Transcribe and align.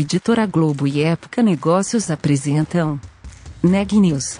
Editora 0.00 0.46
Globo 0.46 0.86
e 0.86 1.02
Época 1.02 1.42
Negócios 1.42 2.08
apresentam 2.08 3.00
Neg 3.60 3.96
News, 3.98 4.38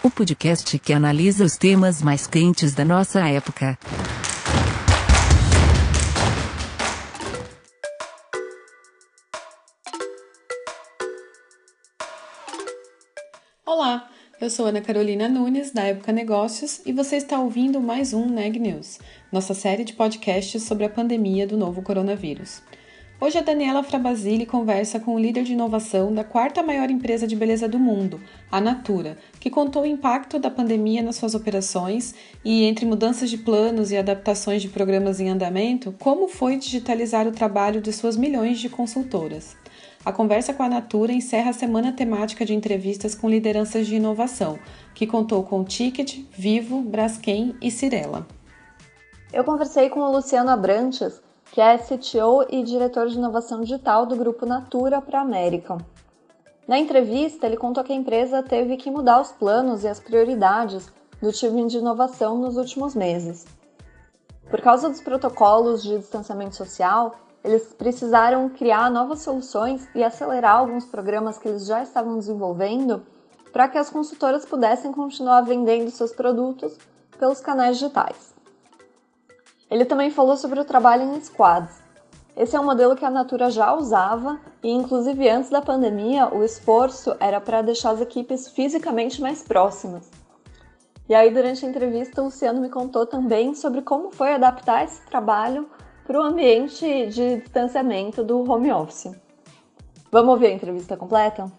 o 0.00 0.08
podcast 0.08 0.78
que 0.78 0.92
analisa 0.92 1.44
os 1.44 1.56
temas 1.56 2.00
mais 2.00 2.28
quentes 2.28 2.72
da 2.72 2.84
nossa 2.84 3.18
época. 3.28 3.76
Olá, 13.66 14.08
eu 14.40 14.48
sou 14.48 14.66
Ana 14.66 14.80
Carolina 14.80 15.28
Nunes, 15.28 15.72
da 15.72 15.82
Época 15.82 16.12
Negócios, 16.12 16.80
e 16.86 16.92
você 16.92 17.16
está 17.16 17.40
ouvindo 17.40 17.80
mais 17.80 18.12
um 18.12 18.28
Neg 18.28 18.56
News, 18.56 19.00
nossa 19.32 19.52
série 19.52 19.82
de 19.82 19.94
podcasts 19.94 20.62
sobre 20.62 20.84
a 20.84 20.88
pandemia 20.88 21.44
do 21.44 21.56
novo 21.56 21.82
coronavírus. 21.82 22.62
Hoje 23.22 23.38
a 23.38 23.40
Daniela 23.40 23.84
Frabasile 23.84 24.44
conversa 24.44 24.98
com 24.98 25.14
o 25.14 25.18
líder 25.18 25.44
de 25.44 25.52
inovação 25.52 26.12
da 26.12 26.24
quarta 26.24 26.60
maior 26.60 26.90
empresa 26.90 27.24
de 27.24 27.36
beleza 27.36 27.68
do 27.68 27.78
mundo, 27.78 28.20
a 28.50 28.60
Natura, 28.60 29.16
que 29.38 29.48
contou 29.48 29.82
o 29.82 29.86
impacto 29.86 30.40
da 30.40 30.50
pandemia 30.50 31.04
nas 31.04 31.14
suas 31.14 31.32
operações 31.32 32.16
e, 32.44 32.64
entre 32.64 32.84
mudanças 32.84 33.30
de 33.30 33.38
planos 33.38 33.92
e 33.92 33.96
adaptações 33.96 34.60
de 34.60 34.68
programas 34.68 35.20
em 35.20 35.28
andamento, 35.28 35.94
como 36.00 36.26
foi 36.26 36.56
digitalizar 36.56 37.28
o 37.28 37.30
trabalho 37.30 37.80
de 37.80 37.92
suas 37.92 38.16
milhões 38.16 38.58
de 38.58 38.68
consultoras. 38.68 39.56
A 40.04 40.10
conversa 40.10 40.52
com 40.52 40.64
a 40.64 40.68
Natura 40.68 41.12
encerra 41.12 41.50
a 41.50 41.52
semana 41.54 41.92
temática 41.92 42.44
de 42.44 42.54
entrevistas 42.54 43.14
com 43.14 43.30
lideranças 43.30 43.86
de 43.86 43.94
inovação, 43.94 44.58
que 44.96 45.06
contou 45.06 45.44
com 45.44 45.62
Ticket, 45.62 46.24
Vivo, 46.32 46.82
Braskem 46.82 47.54
e 47.62 47.70
Cirela. 47.70 48.26
Eu 49.32 49.44
conversei 49.44 49.88
com 49.90 50.00
o 50.00 50.10
Luciano 50.10 50.50
Abrantes, 50.50 51.22
que 51.52 51.60
é 51.60 51.76
CTO 51.76 52.46
e 52.48 52.62
diretor 52.62 53.08
de 53.08 53.18
inovação 53.18 53.60
digital 53.60 54.06
do 54.06 54.16
grupo 54.16 54.46
Natura 54.46 55.02
para 55.02 55.18
a 55.18 55.22
América. 55.22 55.76
Na 56.66 56.78
entrevista, 56.78 57.46
ele 57.46 57.58
contou 57.58 57.84
que 57.84 57.92
a 57.92 57.96
empresa 57.96 58.42
teve 58.42 58.78
que 58.78 58.90
mudar 58.90 59.20
os 59.20 59.32
planos 59.32 59.84
e 59.84 59.88
as 59.88 60.00
prioridades 60.00 60.90
do 61.20 61.30
time 61.30 61.66
de 61.66 61.76
inovação 61.76 62.38
nos 62.38 62.56
últimos 62.56 62.94
meses. 62.94 63.44
Por 64.48 64.62
causa 64.62 64.88
dos 64.88 65.02
protocolos 65.02 65.82
de 65.82 65.98
distanciamento 65.98 66.56
social, 66.56 67.16
eles 67.44 67.74
precisaram 67.74 68.48
criar 68.48 68.90
novas 68.90 69.20
soluções 69.20 69.86
e 69.94 70.02
acelerar 70.02 70.56
alguns 70.56 70.86
programas 70.86 71.36
que 71.36 71.48
eles 71.48 71.66
já 71.66 71.82
estavam 71.82 72.16
desenvolvendo 72.16 73.02
para 73.52 73.68
que 73.68 73.76
as 73.76 73.90
consultoras 73.90 74.46
pudessem 74.46 74.90
continuar 74.90 75.42
vendendo 75.42 75.90
seus 75.90 76.12
produtos 76.12 76.78
pelos 77.18 77.40
canais 77.40 77.76
digitais. 77.76 78.31
Ele 79.72 79.86
também 79.86 80.10
falou 80.10 80.36
sobre 80.36 80.60
o 80.60 80.66
trabalho 80.66 81.02
em 81.02 81.20
squads. 81.22 81.80
Esse 82.36 82.54
é 82.54 82.60
um 82.60 82.64
modelo 82.64 82.94
que 82.94 83.06
a 83.06 83.10
Natura 83.10 83.48
já 83.48 83.74
usava 83.74 84.38
e, 84.62 84.70
inclusive 84.70 85.26
antes 85.30 85.48
da 85.48 85.62
pandemia, 85.62 86.28
o 86.28 86.44
esforço 86.44 87.16
era 87.18 87.40
para 87.40 87.62
deixar 87.62 87.92
as 87.92 88.02
equipes 88.02 88.48
fisicamente 88.48 89.18
mais 89.22 89.42
próximas. 89.42 90.10
E 91.08 91.14
aí, 91.14 91.32
durante 91.32 91.64
a 91.64 91.68
entrevista, 91.70 92.20
o 92.20 92.26
Luciano 92.26 92.60
me 92.60 92.68
contou 92.68 93.06
também 93.06 93.54
sobre 93.54 93.80
como 93.80 94.10
foi 94.10 94.34
adaptar 94.34 94.84
esse 94.84 95.00
trabalho 95.06 95.66
para 96.06 96.20
o 96.20 96.22
ambiente 96.22 97.06
de 97.06 97.38
distanciamento 97.38 98.22
do 98.22 98.46
home 98.50 98.70
office. 98.70 99.16
Vamos 100.10 100.34
ouvir 100.34 100.48
a 100.48 100.52
entrevista 100.52 100.98
completa? 100.98 101.50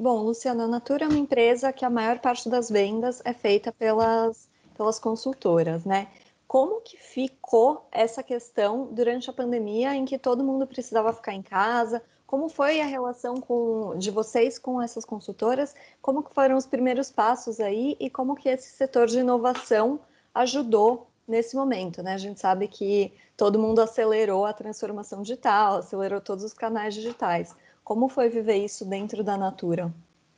Bom, 0.00 0.22
Luciano, 0.22 0.64
a 0.64 0.66
Natura 0.66 1.04
é 1.04 1.08
uma 1.08 1.16
empresa 1.16 1.72
que 1.72 1.84
a 1.84 1.90
maior 1.90 2.18
parte 2.18 2.48
das 2.48 2.68
vendas 2.68 3.22
é 3.24 3.32
feita 3.32 3.70
pelas 3.70 4.48
pelas 4.76 4.98
consultoras, 4.98 5.84
né? 5.84 6.08
Como 6.46 6.80
que 6.80 6.96
ficou 6.96 7.88
essa 7.90 8.22
questão 8.22 8.88
durante 8.92 9.28
a 9.28 9.32
pandemia 9.32 9.94
em 9.94 10.04
que 10.04 10.18
todo 10.18 10.44
mundo 10.44 10.66
precisava 10.66 11.12
ficar 11.12 11.32
em 11.32 11.42
casa? 11.42 12.02
Como 12.26 12.48
foi 12.48 12.80
a 12.80 12.86
relação 12.86 13.40
com, 13.40 13.96
de 13.98 14.10
vocês 14.10 14.58
com 14.58 14.80
essas 14.80 15.04
consultoras? 15.04 15.74
Como 16.00 16.22
que 16.22 16.34
foram 16.34 16.56
os 16.56 16.66
primeiros 16.66 17.10
passos 17.10 17.58
aí 17.58 17.96
e 17.98 18.08
como 18.08 18.36
que 18.36 18.48
esse 18.48 18.70
setor 18.70 19.06
de 19.06 19.18
inovação 19.18 20.00
ajudou 20.34 21.08
nesse 21.26 21.56
momento, 21.56 22.02
né? 22.02 22.14
A 22.14 22.18
gente 22.18 22.38
sabe 22.38 22.68
que 22.68 23.12
todo 23.36 23.58
mundo 23.58 23.80
acelerou 23.80 24.44
a 24.44 24.52
transformação 24.52 25.22
digital, 25.22 25.78
acelerou 25.78 26.20
todos 26.20 26.44
os 26.44 26.52
canais 26.52 26.94
digitais. 26.94 27.54
Como 27.82 28.08
foi 28.08 28.28
viver 28.28 28.56
isso 28.56 28.84
dentro 28.84 29.24
da 29.24 29.36
Natura? 29.36 29.92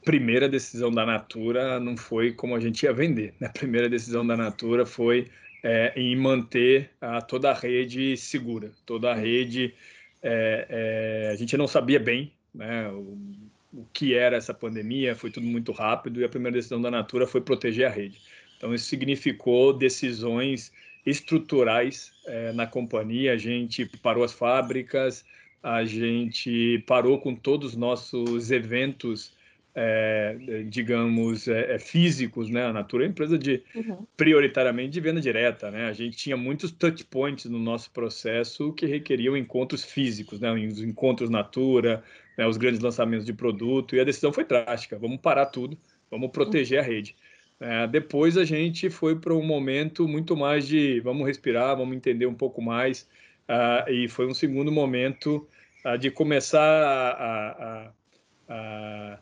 Primeira 0.09 0.49
decisão 0.49 0.91
da 0.91 1.05
Natura 1.05 1.79
não 1.79 1.95
foi 1.95 2.33
como 2.33 2.55
a 2.55 2.61
gente 2.61 2.83
ia 2.85 2.95
vender. 2.95 3.35
Né? 3.39 3.47
A 3.47 3.53
primeira 3.53 3.91
decisão 3.91 4.27
da 4.27 4.39
Natura 4.39 4.87
foi 4.87 5.27
é, 5.63 5.93
em 5.95 6.17
manter 6.17 6.89
a, 6.99 7.21
toda 7.21 7.51
a 7.51 7.53
rede 7.53 8.17
segura, 8.17 8.73
toda 8.87 9.11
a 9.11 9.15
rede. 9.15 9.75
É, 10.23 11.27
é, 11.27 11.31
a 11.31 11.37
gente 11.37 11.55
não 11.59 11.69
sabia 11.69 12.01
bem 12.01 12.33
né, 12.55 12.89
o, 12.89 13.19
o, 13.71 13.87
que 13.93 14.15
era 14.15 14.35
essa 14.35 14.55
pandemia, 14.55 15.15
foi 15.15 15.31
tudo 15.31 15.47
muito 15.47 15.73
rápido 15.73 16.23
e 16.23 16.25
a 16.25 16.29
primeira 16.29 16.57
decisão 16.57 16.81
da 16.81 16.91
Natura 16.91 17.27
foi 17.27 17.43
proteger 17.43 17.87
a 17.87 17.91
rede. 17.91 18.19
Então, 18.57 18.73
isso 18.73 18.87
significou 18.87 19.75
decisões 19.75 20.73
estruturais 21.05 22.15
é, 22.25 22.51
na 22.55 22.67
companhia. 22.67 23.35
A 23.35 23.37
gente 23.37 23.85
parou 24.03 24.25
as 24.25 24.33
fábricas, 24.33 25.23
a 25.63 25.85
gente 25.85 26.83
parou 26.87 27.19
com 27.21 27.35
todos 27.35 27.73
os 27.73 27.77
nossos 27.77 28.51
eventos 28.51 29.37
é, 29.75 30.65
digamos, 30.69 31.47
é, 31.47 31.75
é, 31.75 31.79
físicos, 31.79 32.51
né? 32.51 32.67
A 32.67 32.73
Natura 32.73 33.05
é 33.05 33.07
uma 33.07 33.11
empresa 33.11 33.39
de 33.39 33.63
uhum. 33.75 34.07
prioritariamente 34.17 34.91
de 34.91 35.01
venda 35.01 35.21
direta, 35.21 35.71
né? 35.71 35.87
A 35.87 35.93
gente 35.93 36.17
tinha 36.17 36.37
muitos 36.37 36.73
touch 36.73 37.05
points 37.05 37.45
no 37.45 37.59
nosso 37.59 37.91
processo 37.93 38.73
que 38.73 38.87
requeriam 38.87 39.37
encontros 39.37 39.85
físicos, 39.85 40.41
né? 40.41 40.53
Os 40.53 40.83
encontros 40.83 41.31
Natura, 41.31 42.03
né? 42.37 42.47
os 42.47 42.57
grandes 42.57 42.81
lançamentos 42.81 43.25
de 43.25 43.33
produto 43.33 43.95
e 43.95 44.01
a 44.01 44.05
decisão 44.05 44.33
foi 44.33 44.45
drástica. 44.45 44.99
Vamos 44.99 45.21
parar 45.21 45.47
tudo, 45.47 45.79
vamos 46.11 46.31
proteger 46.31 46.81
uhum. 46.81 46.85
a 46.85 46.89
rede. 46.89 47.17
É, 47.61 47.87
depois 47.87 48.37
a 48.37 48.45
gente 48.45 48.89
foi 48.89 49.17
para 49.17 49.35
um 49.35 49.43
momento 49.43 50.07
muito 50.07 50.37
mais 50.37 50.67
de 50.67 51.01
vamos 51.01 51.27
respirar, 51.27 51.77
vamos 51.77 51.97
entender 51.97 52.27
um 52.27 52.35
pouco 52.35 52.63
mais 52.63 53.09
uh, 53.49 53.91
e 53.91 54.09
foi 54.09 54.27
um 54.27 54.35
segundo 54.35 54.71
momento 54.71 55.49
uh, 55.85 55.99
de 55.99 56.09
começar 56.09 56.61
a, 56.61 57.91
a, 57.91 57.93
a 58.49 59.19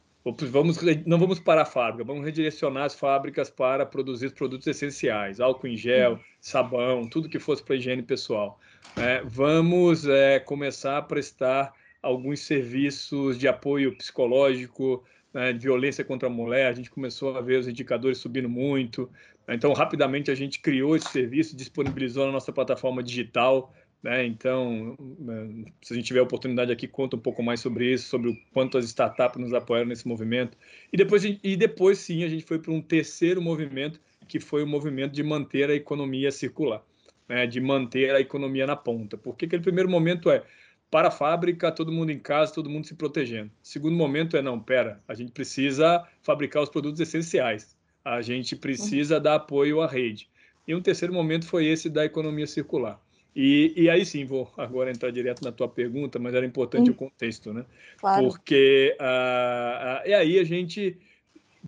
vamos, 0.50 0.78
não 1.06 1.18
vamos 1.18 1.38
parar 1.38 1.62
a 1.62 1.66
fábrica, 1.66 2.04
vamos 2.04 2.24
redirecionar 2.24 2.84
as 2.84 2.94
fábricas 2.94 3.48
para 3.48 3.86
produzir 3.86 4.32
produtos 4.32 4.66
essenciais, 4.66 5.40
álcool 5.40 5.68
em 5.68 5.76
gel, 5.76 6.12
uhum. 6.12 6.18
sabão, 6.40 7.08
tudo 7.08 7.28
que 7.28 7.38
fosse 7.38 7.62
para 7.62 7.76
higiene 7.76 8.02
pessoal. 8.02 8.58
É, 8.96 9.22
vamos 9.24 10.06
é, 10.06 10.40
começar 10.40 10.98
a 10.98 11.02
prestar 11.02 11.72
alguns 12.02 12.40
serviços 12.40 13.38
de 13.38 13.46
apoio 13.46 13.96
psicológico, 13.96 15.04
né, 15.32 15.52
de 15.52 15.60
violência 15.60 16.04
contra 16.04 16.28
a 16.28 16.30
mulher, 16.30 16.66
a 16.66 16.72
gente 16.72 16.90
começou 16.90 17.36
a 17.36 17.40
ver 17.40 17.58
os 17.58 17.68
indicadores 17.68 18.18
subindo 18.18 18.48
muito, 18.48 19.10
então 19.48 19.72
rapidamente 19.72 20.30
a 20.30 20.34
gente 20.34 20.60
criou 20.60 20.96
esse 20.96 21.08
serviço, 21.08 21.56
disponibilizou 21.56 22.26
na 22.26 22.32
nossa 22.32 22.52
plataforma 22.52 23.02
digital, 23.02 23.72
né? 24.02 24.24
Então, 24.24 24.96
né, 25.18 25.64
se 25.82 25.92
a 25.92 25.96
gente 25.96 26.06
tiver 26.06 26.20
a 26.20 26.24
oportunidade 26.24 26.70
aqui, 26.70 26.86
conta 26.86 27.16
um 27.16 27.18
pouco 27.18 27.42
mais 27.42 27.60
sobre 27.60 27.92
isso, 27.92 28.08
sobre 28.08 28.30
o 28.30 28.36
quanto 28.52 28.78
as 28.78 28.84
startups 28.84 29.40
nos 29.40 29.52
apoiaram 29.52 29.88
nesse 29.88 30.06
movimento. 30.06 30.56
E 30.92 30.96
depois, 30.96 31.24
e 31.24 31.56
depois 31.56 31.98
sim, 31.98 32.24
a 32.24 32.28
gente 32.28 32.44
foi 32.44 32.58
para 32.58 32.72
um 32.72 32.80
terceiro 32.80 33.42
movimento, 33.42 34.00
que 34.28 34.38
foi 34.40 34.62
o 34.62 34.66
movimento 34.66 35.12
de 35.12 35.22
manter 35.22 35.70
a 35.70 35.74
economia 35.74 36.30
circular, 36.30 36.82
né? 37.28 37.46
de 37.46 37.60
manter 37.60 38.14
a 38.14 38.20
economia 38.20 38.66
na 38.66 38.76
ponta. 38.76 39.16
Porque 39.16 39.46
aquele 39.46 39.62
primeiro 39.62 39.88
momento 39.88 40.30
é 40.30 40.42
para 40.90 41.08
a 41.08 41.10
fábrica, 41.10 41.72
todo 41.72 41.90
mundo 41.90 42.10
em 42.10 42.18
casa, 42.18 42.54
todo 42.54 42.70
mundo 42.70 42.86
se 42.86 42.94
protegendo. 42.94 43.50
segundo 43.62 43.96
momento 43.96 44.36
é, 44.36 44.42
não, 44.42 44.58
pera, 44.60 45.02
a 45.08 45.14
gente 45.14 45.32
precisa 45.32 46.06
fabricar 46.22 46.62
os 46.62 46.68
produtos 46.68 47.00
essenciais, 47.00 47.76
a 48.04 48.22
gente 48.22 48.54
precisa 48.54 49.18
dar 49.18 49.34
apoio 49.34 49.80
à 49.80 49.86
rede. 49.86 50.28
E 50.66 50.74
um 50.74 50.80
terceiro 50.80 51.12
momento 51.12 51.46
foi 51.46 51.66
esse 51.66 51.88
da 51.90 52.04
economia 52.04 52.46
circular. 52.46 53.00
E, 53.38 53.74
e, 53.76 53.90
aí 53.90 54.06
sim, 54.06 54.24
vou 54.24 54.50
agora 54.56 54.90
entrar 54.90 55.10
direto 55.10 55.44
na 55.44 55.52
tua 55.52 55.68
pergunta, 55.68 56.18
mas 56.18 56.34
era 56.34 56.46
importante 56.46 56.88
hum. 56.88 56.94
o 56.94 56.96
contexto, 56.96 57.52
né? 57.52 57.66
Claro. 57.98 58.28
Porque 58.28 58.96
uh, 58.98 60.02
uh, 60.02 60.08
e 60.08 60.14
aí 60.14 60.38
a 60.38 60.44
gente 60.44 60.96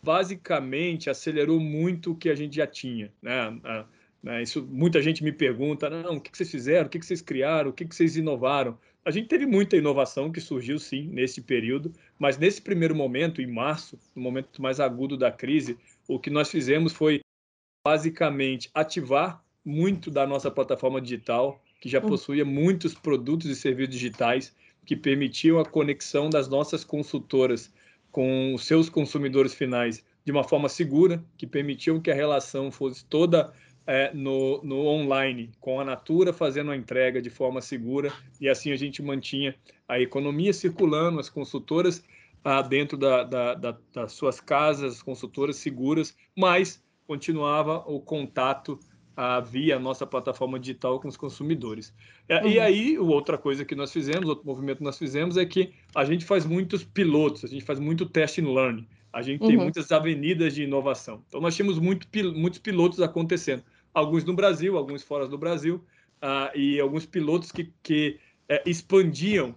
basicamente 0.02 1.10
acelerou 1.10 1.60
muito 1.60 2.12
o 2.12 2.16
que 2.16 2.30
a 2.30 2.34
gente 2.34 2.56
já 2.56 2.66
tinha, 2.66 3.12
né? 3.20 3.50
Uh, 3.50 3.84
né? 4.22 4.42
Isso, 4.42 4.66
muita 4.66 5.02
gente 5.02 5.22
me 5.22 5.30
pergunta, 5.30 5.90
não, 5.90 6.16
o 6.16 6.20
que, 6.22 6.30
que 6.30 6.38
vocês 6.38 6.50
fizeram, 6.50 6.86
o 6.86 6.88
que, 6.88 6.98
que 6.98 7.04
vocês 7.04 7.20
criaram, 7.20 7.68
o 7.68 7.72
que, 7.74 7.84
que 7.84 7.94
vocês 7.94 8.16
inovaram? 8.16 8.78
A 9.04 9.10
gente 9.10 9.28
teve 9.28 9.44
muita 9.44 9.76
inovação 9.76 10.32
que 10.32 10.40
surgiu 10.40 10.78
sim 10.78 11.06
nesse 11.08 11.42
período, 11.42 11.92
mas 12.18 12.38
nesse 12.38 12.62
primeiro 12.62 12.94
momento, 12.94 13.42
em 13.42 13.46
março, 13.46 13.98
no 14.16 14.22
momento 14.22 14.62
mais 14.62 14.80
agudo 14.80 15.18
da 15.18 15.30
crise, 15.30 15.76
o 16.06 16.18
que 16.18 16.30
nós 16.30 16.50
fizemos 16.50 16.94
foi 16.94 17.20
basicamente 17.86 18.70
ativar 18.72 19.44
muito 19.68 20.10
da 20.10 20.26
nossa 20.26 20.50
plataforma 20.50 20.98
digital, 20.98 21.62
que 21.78 21.90
já 21.90 21.98
hum. 21.98 22.08
possuía 22.08 22.44
muitos 22.44 22.94
produtos 22.94 23.50
e 23.50 23.54
serviços 23.54 23.94
digitais 23.94 24.56
que 24.86 24.96
permitiam 24.96 25.58
a 25.58 25.64
conexão 25.64 26.30
das 26.30 26.48
nossas 26.48 26.82
consultoras 26.82 27.70
com 28.10 28.54
os 28.54 28.64
seus 28.64 28.88
consumidores 28.88 29.52
finais 29.52 30.02
de 30.24 30.32
uma 30.32 30.42
forma 30.42 30.70
segura, 30.70 31.22
que 31.36 31.46
permitiam 31.46 32.00
que 32.00 32.10
a 32.10 32.14
relação 32.14 32.70
fosse 32.70 33.04
toda 33.04 33.52
é, 33.86 34.10
no, 34.14 34.62
no 34.62 34.86
online, 34.86 35.50
com 35.60 35.80
a 35.80 35.84
Natura 35.84 36.32
fazendo 36.32 36.70
a 36.70 36.76
entrega 36.76 37.20
de 37.20 37.28
forma 37.28 37.60
segura, 37.60 38.10
e 38.40 38.48
assim 38.48 38.72
a 38.72 38.76
gente 38.76 39.02
mantinha 39.02 39.54
a 39.86 40.00
economia 40.00 40.52
circulando, 40.54 41.20
as 41.20 41.28
consultoras 41.28 42.02
ah, 42.42 42.62
dentro 42.62 42.96
da, 42.96 43.24
da, 43.24 43.54
da, 43.54 43.78
das 43.92 44.12
suas 44.12 44.40
casas, 44.40 44.94
as 44.94 45.02
consultoras 45.02 45.56
seguras, 45.56 46.16
mas 46.34 46.82
continuava 47.06 47.78
o 47.86 48.00
contato 48.00 48.78
ah, 49.20 49.40
via 49.40 49.80
nossa 49.80 50.06
plataforma 50.06 50.60
digital 50.60 51.00
com 51.00 51.08
os 51.08 51.16
consumidores. 51.16 51.92
É, 52.28 52.40
uhum. 52.40 52.48
E 52.50 52.60
aí, 52.60 52.96
outra 52.96 53.36
coisa 53.36 53.64
que 53.64 53.74
nós 53.74 53.92
fizemos, 53.92 54.28
outro 54.28 54.46
movimento 54.46 54.78
que 54.78 54.84
nós 54.84 54.96
fizemos 54.96 55.36
é 55.36 55.44
que 55.44 55.72
a 55.92 56.04
gente 56.04 56.24
faz 56.24 56.46
muitos 56.46 56.84
pilotos, 56.84 57.44
a 57.44 57.48
gente 57.48 57.64
faz 57.64 57.80
muito 57.80 58.06
test 58.06 58.38
and 58.38 58.48
learn, 58.54 58.88
a 59.12 59.20
gente 59.20 59.42
uhum. 59.42 59.48
tem 59.48 59.56
muitas 59.56 59.90
avenidas 59.90 60.54
de 60.54 60.62
inovação. 60.62 61.24
Então, 61.26 61.40
nós 61.40 61.56
tínhamos 61.56 61.80
muito, 61.80 62.06
muitos 62.36 62.60
pilotos 62.60 63.00
acontecendo, 63.00 63.64
alguns 63.92 64.22
no 64.22 64.34
Brasil, 64.34 64.78
alguns 64.78 65.02
fora 65.02 65.26
do 65.26 65.36
Brasil, 65.36 65.84
ah, 66.22 66.52
e 66.54 66.78
alguns 66.78 67.04
pilotos 67.04 67.50
que, 67.50 67.72
que 67.82 68.20
é, 68.48 68.62
expandiam 68.64 69.52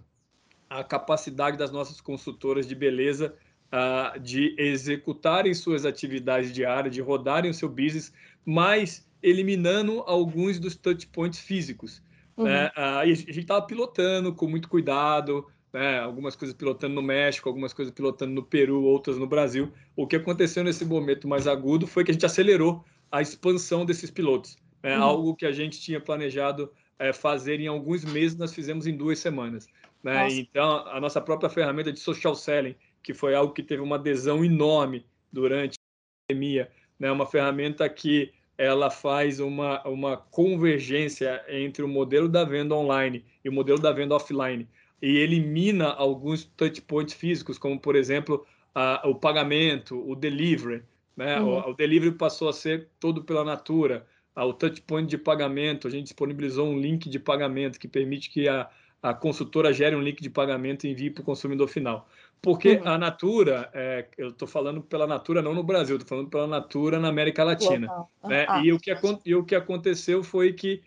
a 0.68 0.82
capacidade 0.82 1.56
das 1.56 1.70
nossas 1.70 2.00
consultoras 2.00 2.66
de 2.66 2.74
beleza 2.74 3.32
uh, 3.72 4.18
de 4.18 4.56
executarem 4.58 5.54
suas 5.54 5.84
atividades 5.84 6.52
diárias, 6.52 6.92
de 6.92 7.00
rodarem 7.00 7.50
o 7.50 7.54
seu 7.54 7.68
business, 7.68 8.12
mas 8.44 9.06
eliminando 9.22 10.02
alguns 10.06 10.58
dos 10.58 10.76
touch 10.76 11.06
points 11.06 11.38
físicos. 11.38 12.02
Uhum. 12.36 12.44
Né? 12.44 12.66
Uh, 12.76 13.06
e 13.06 13.12
a 13.12 13.14
gente 13.14 13.38
estava 13.38 13.62
pilotando 13.62 14.34
com 14.34 14.48
muito 14.48 14.68
cuidado, 14.68 15.46
né? 15.72 16.00
algumas 16.00 16.34
coisas 16.34 16.56
pilotando 16.56 16.94
no 16.94 17.02
México, 17.02 17.48
algumas 17.48 17.72
coisas 17.72 17.92
pilotando 17.92 18.32
no 18.32 18.42
Peru, 18.42 18.82
outras 18.82 19.18
no 19.18 19.26
Brasil. 19.26 19.72
O 19.94 20.06
que 20.06 20.16
aconteceu 20.16 20.64
nesse 20.64 20.84
momento 20.84 21.28
mais 21.28 21.46
agudo 21.46 21.86
foi 21.86 22.04
que 22.04 22.10
a 22.10 22.14
gente 22.14 22.26
acelerou 22.26 22.84
a 23.10 23.22
expansão 23.22 23.84
desses 23.84 24.10
pilotos. 24.10 24.56
Né? 24.82 24.96
Uhum. 24.96 25.02
Algo 25.02 25.36
que 25.36 25.46
a 25.46 25.52
gente 25.52 25.80
tinha 25.80 26.00
planejado 26.00 26.72
é, 26.98 27.12
fazer 27.12 27.60
em 27.60 27.66
alguns 27.66 28.04
meses, 28.04 28.36
nós 28.36 28.54
fizemos 28.54 28.86
em 28.86 28.96
duas 28.96 29.18
semanas. 29.18 29.68
Né? 30.02 30.28
Então, 30.32 30.86
a 30.88 31.00
nossa 31.00 31.20
própria 31.20 31.48
ferramenta 31.48 31.92
de 31.92 32.00
social 32.00 32.34
selling, 32.34 32.74
que 33.02 33.14
foi 33.14 33.34
algo 33.34 33.52
que 33.52 33.62
teve 33.62 33.82
uma 33.82 33.96
adesão 33.96 34.44
enorme 34.44 35.06
durante 35.32 35.74
a 35.74 36.32
pandemia, 36.32 36.70
né? 36.98 37.10
uma 37.10 37.26
ferramenta 37.26 37.88
que 37.88 38.32
ela 38.56 38.90
faz 38.90 39.40
uma, 39.40 39.82
uma 39.86 40.16
convergência 40.16 41.42
entre 41.48 41.82
o 41.82 41.88
modelo 41.88 42.28
da 42.28 42.44
venda 42.44 42.74
online 42.74 43.24
e 43.44 43.48
o 43.48 43.52
modelo 43.52 43.78
da 43.78 43.92
venda 43.92 44.14
offline 44.14 44.68
e 45.02 45.18
elimina 45.18 45.88
alguns 45.88 46.44
touch 46.44 46.80
points 46.82 47.12
físicos, 47.12 47.58
como, 47.58 47.78
por 47.78 47.96
exemplo, 47.96 48.46
a, 48.72 49.02
o 49.08 49.16
pagamento, 49.16 50.00
o 50.08 50.14
delivery. 50.14 50.84
Né? 51.16 51.40
Uhum. 51.40 51.48
O, 51.48 51.70
o, 51.70 51.74
delivery 51.74 52.14
passou 52.14 52.48
a 52.48 52.52
ser 52.52 52.88
todo 53.00 53.24
pela 53.24 53.44
Natura. 53.44 54.06
o 54.36 54.52
touch 54.52 54.80
point 54.82 55.10
de 55.10 55.18
pagamento, 55.18 55.88
a 55.88 55.90
gente 55.90 56.04
disponibilizou 56.04 56.68
um 56.68 56.78
link 56.78 57.10
de 57.10 57.18
pagamento 57.18 57.80
que 57.80 57.88
permite 57.88 58.30
que 58.30 58.48
a, 58.48 58.70
a 59.02 59.12
consultora 59.12 59.72
gere 59.72 59.96
um 59.96 60.00
link 60.00 60.22
de 60.22 60.30
pagamento 60.30 60.86
e 60.86 60.90
envie 60.90 61.10
para 61.10 61.22
o 61.22 61.24
consumidor 61.24 61.68
final. 61.68 62.08
Porque 62.42 62.74
uhum. 62.74 62.88
a 62.88 62.98
Natura, 62.98 63.70
é, 63.72 64.06
eu 64.18 64.30
estou 64.30 64.48
falando 64.48 64.82
pela 64.82 65.06
Natura 65.06 65.40
não 65.40 65.54
no 65.54 65.62
Brasil, 65.62 65.94
estou 65.94 66.08
falando 66.08 66.28
pela 66.28 66.48
Natura 66.48 66.98
na 66.98 67.08
América 67.08 67.44
Latina. 67.44 67.86
Né? 68.24 68.44
Ah, 68.48 68.60
e, 68.64 68.72
o 68.72 68.80
que, 68.80 68.92
e 69.24 69.34
o 69.34 69.44
que 69.44 69.54
aconteceu 69.54 70.24
foi 70.24 70.52
que 70.52 70.82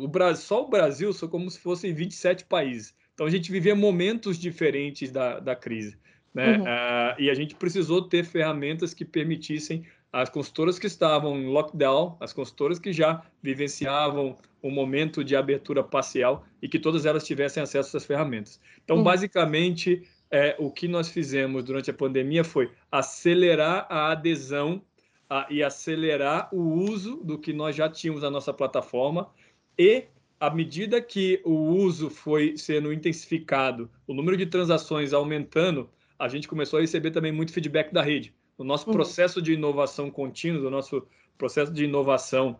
o 0.00 0.08
Brasil, 0.08 0.42
só 0.42 0.64
o 0.64 0.68
Brasil 0.68 1.12
são 1.12 1.28
como 1.28 1.50
se 1.50 1.60
fossem 1.60 1.92
27 1.92 2.46
países. 2.46 2.94
Então 3.12 3.26
a 3.26 3.30
gente 3.30 3.52
vivia 3.52 3.74
momentos 3.76 4.38
diferentes 4.38 5.10
da, 5.10 5.38
da 5.38 5.54
crise. 5.54 5.98
Né? 6.32 6.56
Uhum. 6.56 6.62
Uh, 6.62 7.14
e 7.18 7.30
a 7.30 7.34
gente 7.34 7.54
precisou 7.54 8.00
ter 8.02 8.24
ferramentas 8.24 8.94
que 8.94 9.04
permitissem 9.04 9.84
as 10.12 10.30
consultoras 10.30 10.78
que 10.78 10.86
estavam 10.86 11.38
em 11.38 11.46
lockdown, 11.46 12.16
as 12.20 12.32
consultoras 12.32 12.78
que 12.78 12.92
já 12.92 13.22
vivenciavam 13.42 14.36
um 14.62 14.70
momento 14.70 15.24
de 15.24 15.34
abertura 15.34 15.82
parcial 15.82 16.44
e 16.60 16.68
que 16.68 16.78
todas 16.78 17.06
elas 17.06 17.24
tivessem 17.24 17.62
acesso 17.62 17.96
às 17.96 18.04
ferramentas. 18.04 18.60
Então, 18.84 18.98
uhum. 18.98 19.02
basicamente, 19.02 20.02
é, 20.30 20.54
o 20.58 20.70
que 20.70 20.86
nós 20.86 21.08
fizemos 21.08 21.64
durante 21.64 21.90
a 21.90 21.94
pandemia 21.94 22.44
foi 22.44 22.70
acelerar 22.90 23.86
a 23.88 24.12
adesão 24.12 24.82
a, 25.28 25.46
e 25.50 25.62
acelerar 25.62 26.48
o 26.52 26.60
uso 26.60 27.16
do 27.16 27.38
que 27.38 27.52
nós 27.52 27.74
já 27.74 27.88
tínhamos 27.88 28.22
na 28.22 28.30
nossa 28.30 28.52
plataforma 28.52 29.30
e 29.78 30.04
à 30.38 30.50
medida 30.50 31.00
que 31.00 31.40
o 31.44 31.52
uso 31.52 32.08
foi 32.08 32.56
sendo 32.56 32.92
intensificado, 32.92 33.90
o 34.06 34.14
número 34.14 34.36
de 34.36 34.46
transações 34.46 35.12
aumentando, 35.12 35.90
a 36.18 36.28
gente 36.28 36.48
começou 36.48 36.78
a 36.78 36.80
receber 36.80 37.10
também 37.10 37.30
muito 37.30 37.52
feedback 37.52 37.92
da 37.92 38.02
rede 38.02 38.34
o 38.60 38.64
nosso 38.64 38.86
uhum. 38.88 38.92
processo 38.92 39.40
de 39.40 39.54
inovação 39.54 40.10
contínua, 40.10 40.68
o 40.68 40.70
nosso 40.70 41.06
processo 41.38 41.72
de 41.72 41.84
inovação 41.84 42.58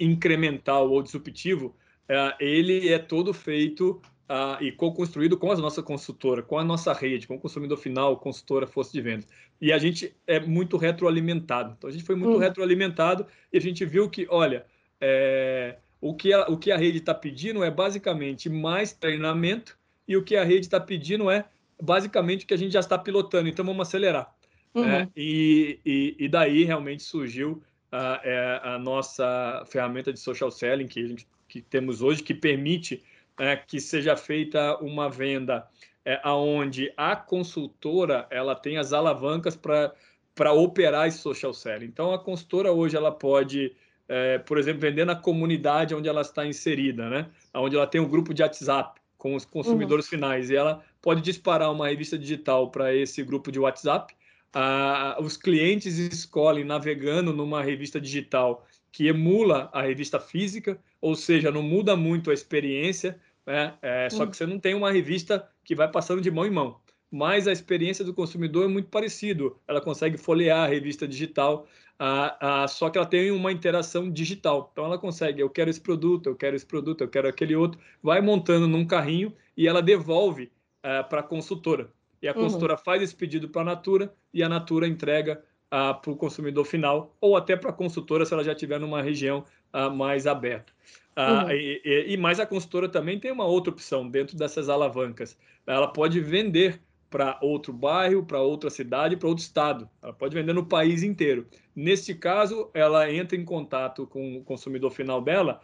incremental 0.00 0.90
ou 0.90 1.02
disruptivo, 1.02 1.74
é, 2.08 2.34
ele 2.40 2.88
é 2.88 2.98
todo 2.98 3.32
feito 3.32 4.00
uh, 4.28 4.62
e 4.62 4.72
co-construído 4.72 5.36
com 5.36 5.50
a 5.50 5.56
nossa 5.56 5.82
consultora, 5.82 6.42
com 6.42 6.58
a 6.58 6.64
nossa 6.64 6.92
rede, 6.92 7.26
com 7.26 7.34
o 7.34 7.40
consumidor 7.40 7.76
final, 7.76 8.16
consultora, 8.16 8.66
força 8.66 8.92
de 8.92 9.00
vendas. 9.00 9.28
E 9.60 9.72
a 9.72 9.78
gente 9.78 10.14
é 10.26 10.40
muito 10.40 10.76
retroalimentado. 10.76 11.74
Então, 11.76 11.88
a 11.88 11.92
gente 11.92 12.04
foi 12.04 12.16
muito 12.16 12.34
uhum. 12.34 12.38
retroalimentado 12.38 13.26
e 13.52 13.58
a 13.58 13.60
gente 13.60 13.84
viu 13.84 14.08
que, 14.08 14.26
olha, 14.30 14.64
é, 15.00 15.76
o, 16.00 16.14
que 16.14 16.32
a, 16.32 16.46
o 16.48 16.56
que 16.56 16.72
a 16.72 16.76
rede 16.76 16.98
está 16.98 17.14
pedindo 17.14 17.62
é 17.62 17.70
basicamente 17.70 18.48
mais 18.48 18.92
treinamento 18.92 19.78
e 20.06 20.16
o 20.16 20.24
que 20.24 20.36
a 20.36 20.44
rede 20.44 20.66
está 20.66 20.80
pedindo 20.80 21.30
é 21.30 21.44
basicamente 21.80 22.44
o 22.44 22.48
que 22.48 22.54
a 22.54 22.58
gente 22.58 22.72
já 22.72 22.80
está 22.80 22.98
pilotando. 22.98 23.48
Então, 23.48 23.64
vamos 23.64 23.86
acelerar. 23.86 24.34
Uhum. 24.74 24.86
Né? 24.86 25.08
E, 25.14 25.78
e, 25.84 26.16
e, 26.18 26.28
daí 26.28 26.64
realmente 26.64 27.02
surgiu 27.02 27.62
a, 27.92 28.20
é, 28.24 28.60
a, 28.64 28.78
nossa 28.78 29.62
ferramenta 29.66 30.12
de 30.12 30.18
social 30.18 30.50
selling 30.50 30.88
que, 30.88 31.06
gente, 31.06 31.28
que 31.46 31.60
temos 31.60 32.00
hoje, 32.00 32.22
que 32.22 32.34
permite 32.34 33.02
é, 33.38 33.54
que 33.54 33.78
seja 33.78 34.16
feita 34.16 34.76
uma 34.78 35.10
venda 35.10 35.68
é, 36.04 36.18
aonde 36.22 36.92
a 36.96 37.14
consultora 37.14 38.26
ela 38.30 38.54
tem 38.54 38.78
as 38.78 38.92
alavancas 38.92 39.54
para 39.54 40.52
operar 40.52 41.06
esse 41.06 41.18
social 41.18 41.52
selling. 41.52 41.86
Então, 41.86 42.12
a 42.12 42.18
consultora 42.18 42.72
hoje 42.72 42.96
ela 42.96 43.12
pode, 43.12 43.76
é, 44.08 44.38
por 44.38 44.58
exemplo, 44.58 44.80
vender 44.80 45.04
na 45.04 45.14
comunidade 45.14 45.94
onde 45.94 46.08
ela 46.08 46.22
está 46.22 46.46
inserida, 46.46 47.08
né? 47.08 47.26
onde 47.54 47.76
ela 47.76 47.86
tem 47.86 48.00
um 48.00 48.08
grupo 48.08 48.32
de 48.32 48.42
WhatsApp 48.42 49.00
com 49.18 49.36
os 49.36 49.44
consumidores 49.44 50.06
uhum. 50.06 50.10
finais, 50.10 50.50
e 50.50 50.56
ela 50.56 50.82
pode 51.00 51.20
disparar 51.20 51.70
uma 51.70 51.88
revista 51.88 52.18
digital 52.18 52.70
para 52.72 52.92
esse 52.92 53.22
grupo 53.22 53.52
de 53.52 53.60
WhatsApp, 53.60 54.12
ah, 54.52 55.16
os 55.20 55.36
clientes 55.36 55.98
escolhem 55.98 56.64
navegando 56.64 57.32
numa 57.32 57.62
revista 57.62 58.00
digital 58.00 58.66
que 58.90 59.06
emula 59.06 59.70
a 59.72 59.82
revista 59.82 60.20
física, 60.20 60.78
ou 61.00 61.14
seja, 61.14 61.50
não 61.50 61.62
muda 61.62 61.96
muito 61.96 62.30
a 62.30 62.34
experiência, 62.34 63.18
né? 63.46 63.74
É, 63.80 64.10
só 64.10 64.26
que 64.26 64.36
você 64.36 64.46
não 64.46 64.58
tem 64.58 64.74
uma 64.74 64.92
revista 64.92 65.48
que 65.64 65.74
vai 65.74 65.88
passando 65.90 66.20
de 66.20 66.30
mão 66.30 66.46
em 66.46 66.50
mão. 66.50 66.78
Mas 67.10 67.48
a 67.48 67.52
experiência 67.52 68.04
do 68.04 68.14
consumidor 68.14 68.64
é 68.64 68.68
muito 68.68 68.88
parecido. 68.88 69.58
Ela 69.66 69.80
consegue 69.80 70.16
folhear 70.16 70.60
a 70.60 70.66
revista 70.66 71.08
digital, 71.08 71.66
ah, 71.98 72.62
ah, 72.64 72.68
só 72.68 72.90
que 72.90 72.98
ela 72.98 73.06
tem 73.06 73.30
uma 73.30 73.52
interação 73.52 74.10
digital. 74.10 74.70
Então 74.72 74.84
ela 74.84 74.98
consegue, 74.98 75.40
eu 75.40 75.50
quero 75.50 75.70
esse 75.70 75.80
produto, 75.80 76.28
eu 76.28 76.36
quero 76.36 76.56
esse 76.56 76.66
produto, 76.66 77.02
eu 77.02 77.08
quero 77.08 77.28
aquele 77.28 77.56
outro, 77.56 77.80
vai 78.02 78.20
montando 78.20 78.68
num 78.68 78.86
carrinho 78.86 79.34
e 79.56 79.66
ela 79.66 79.82
devolve 79.82 80.50
ah, 80.82 81.02
para 81.04 81.20
a 81.20 81.22
consultora 81.22 81.90
e 82.22 82.28
a 82.28 82.32
uhum. 82.32 82.42
consultora 82.42 82.74
uhum. 82.74 82.78
faz 82.78 83.02
esse 83.02 83.14
pedido 83.14 83.48
para 83.48 83.62
a 83.62 83.64
Natura 83.64 84.14
e 84.32 84.42
a 84.42 84.48
Natura 84.48 84.86
entrega 84.86 85.42
uh, 85.66 86.00
para 86.00 86.10
o 86.10 86.16
consumidor 86.16 86.64
final 86.64 87.16
ou 87.20 87.36
até 87.36 87.56
para 87.56 87.70
a 87.70 87.72
consultora 87.72 88.24
se 88.24 88.32
ela 88.32 88.44
já 88.44 88.52
estiver 88.52 88.78
numa 88.78 89.02
região 89.02 89.44
uh, 89.74 89.90
mais 89.90 90.26
aberta. 90.26 90.72
Uh, 91.16 91.44
uhum. 91.44 91.50
e, 91.50 91.82
e, 91.84 92.12
e, 92.14 92.16
mais 92.16 92.40
a 92.40 92.46
consultora 92.46 92.88
também 92.88 93.18
tem 93.18 93.30
uma 93.32 93.44
outra 93.44 93.72
opção 93.72 94.08
dentro 94.08 94.36
dessas 94.36 94.68
alavancas. 94.68 95.36
Ela 95.66 95.88
pode 95.88 96.20
vender 96.20 96.80
para 97.10 97.38
outro 97.42 97.72
bairro, 97.74 98.24
para 98.24 98.40
outra 98.40 98.70
cidade, 98.70 99.16
para 99.16 99.28
outro 99.28 99.44
estado. 99.44 99.88
Ela 100.00 100.14
pode 100.14 100.34
vender 100.34 100.54
no 100.54 100.64
país 100.64 101.02
inteiro. 101.02 101.46
Neste 101.76 102.14
caso, 102.14 102.70
ela 102.72 103.12
entra 103.12 103.36
em 103.36 103.44
contato 103.44 104.06
com 104.06 104.38
o 104.38 104.42
consumidor 104.42 104.90
final 104.90 105.20
dela, 105.20 105.60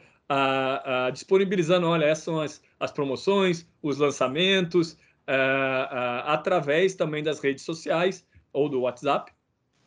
disponibilizando, 1.11 1.87
olha, 1.87 2.05
essas 2.05 2.25
são 2.25 2.39
as, 2.39 2.63
as 2.79 2.93
promoções, 2.93 3.67
os 3.83 3.97
lançamentos, 3.97 4.99
através 6.25 6.95
também 6.95 7.23
das 7.23 7.41
redes 7.41 7.65
sociais 7.65 8.27
ou 8.53 8.69
do 8.69 8.81
WhatsApp 8.81 9.33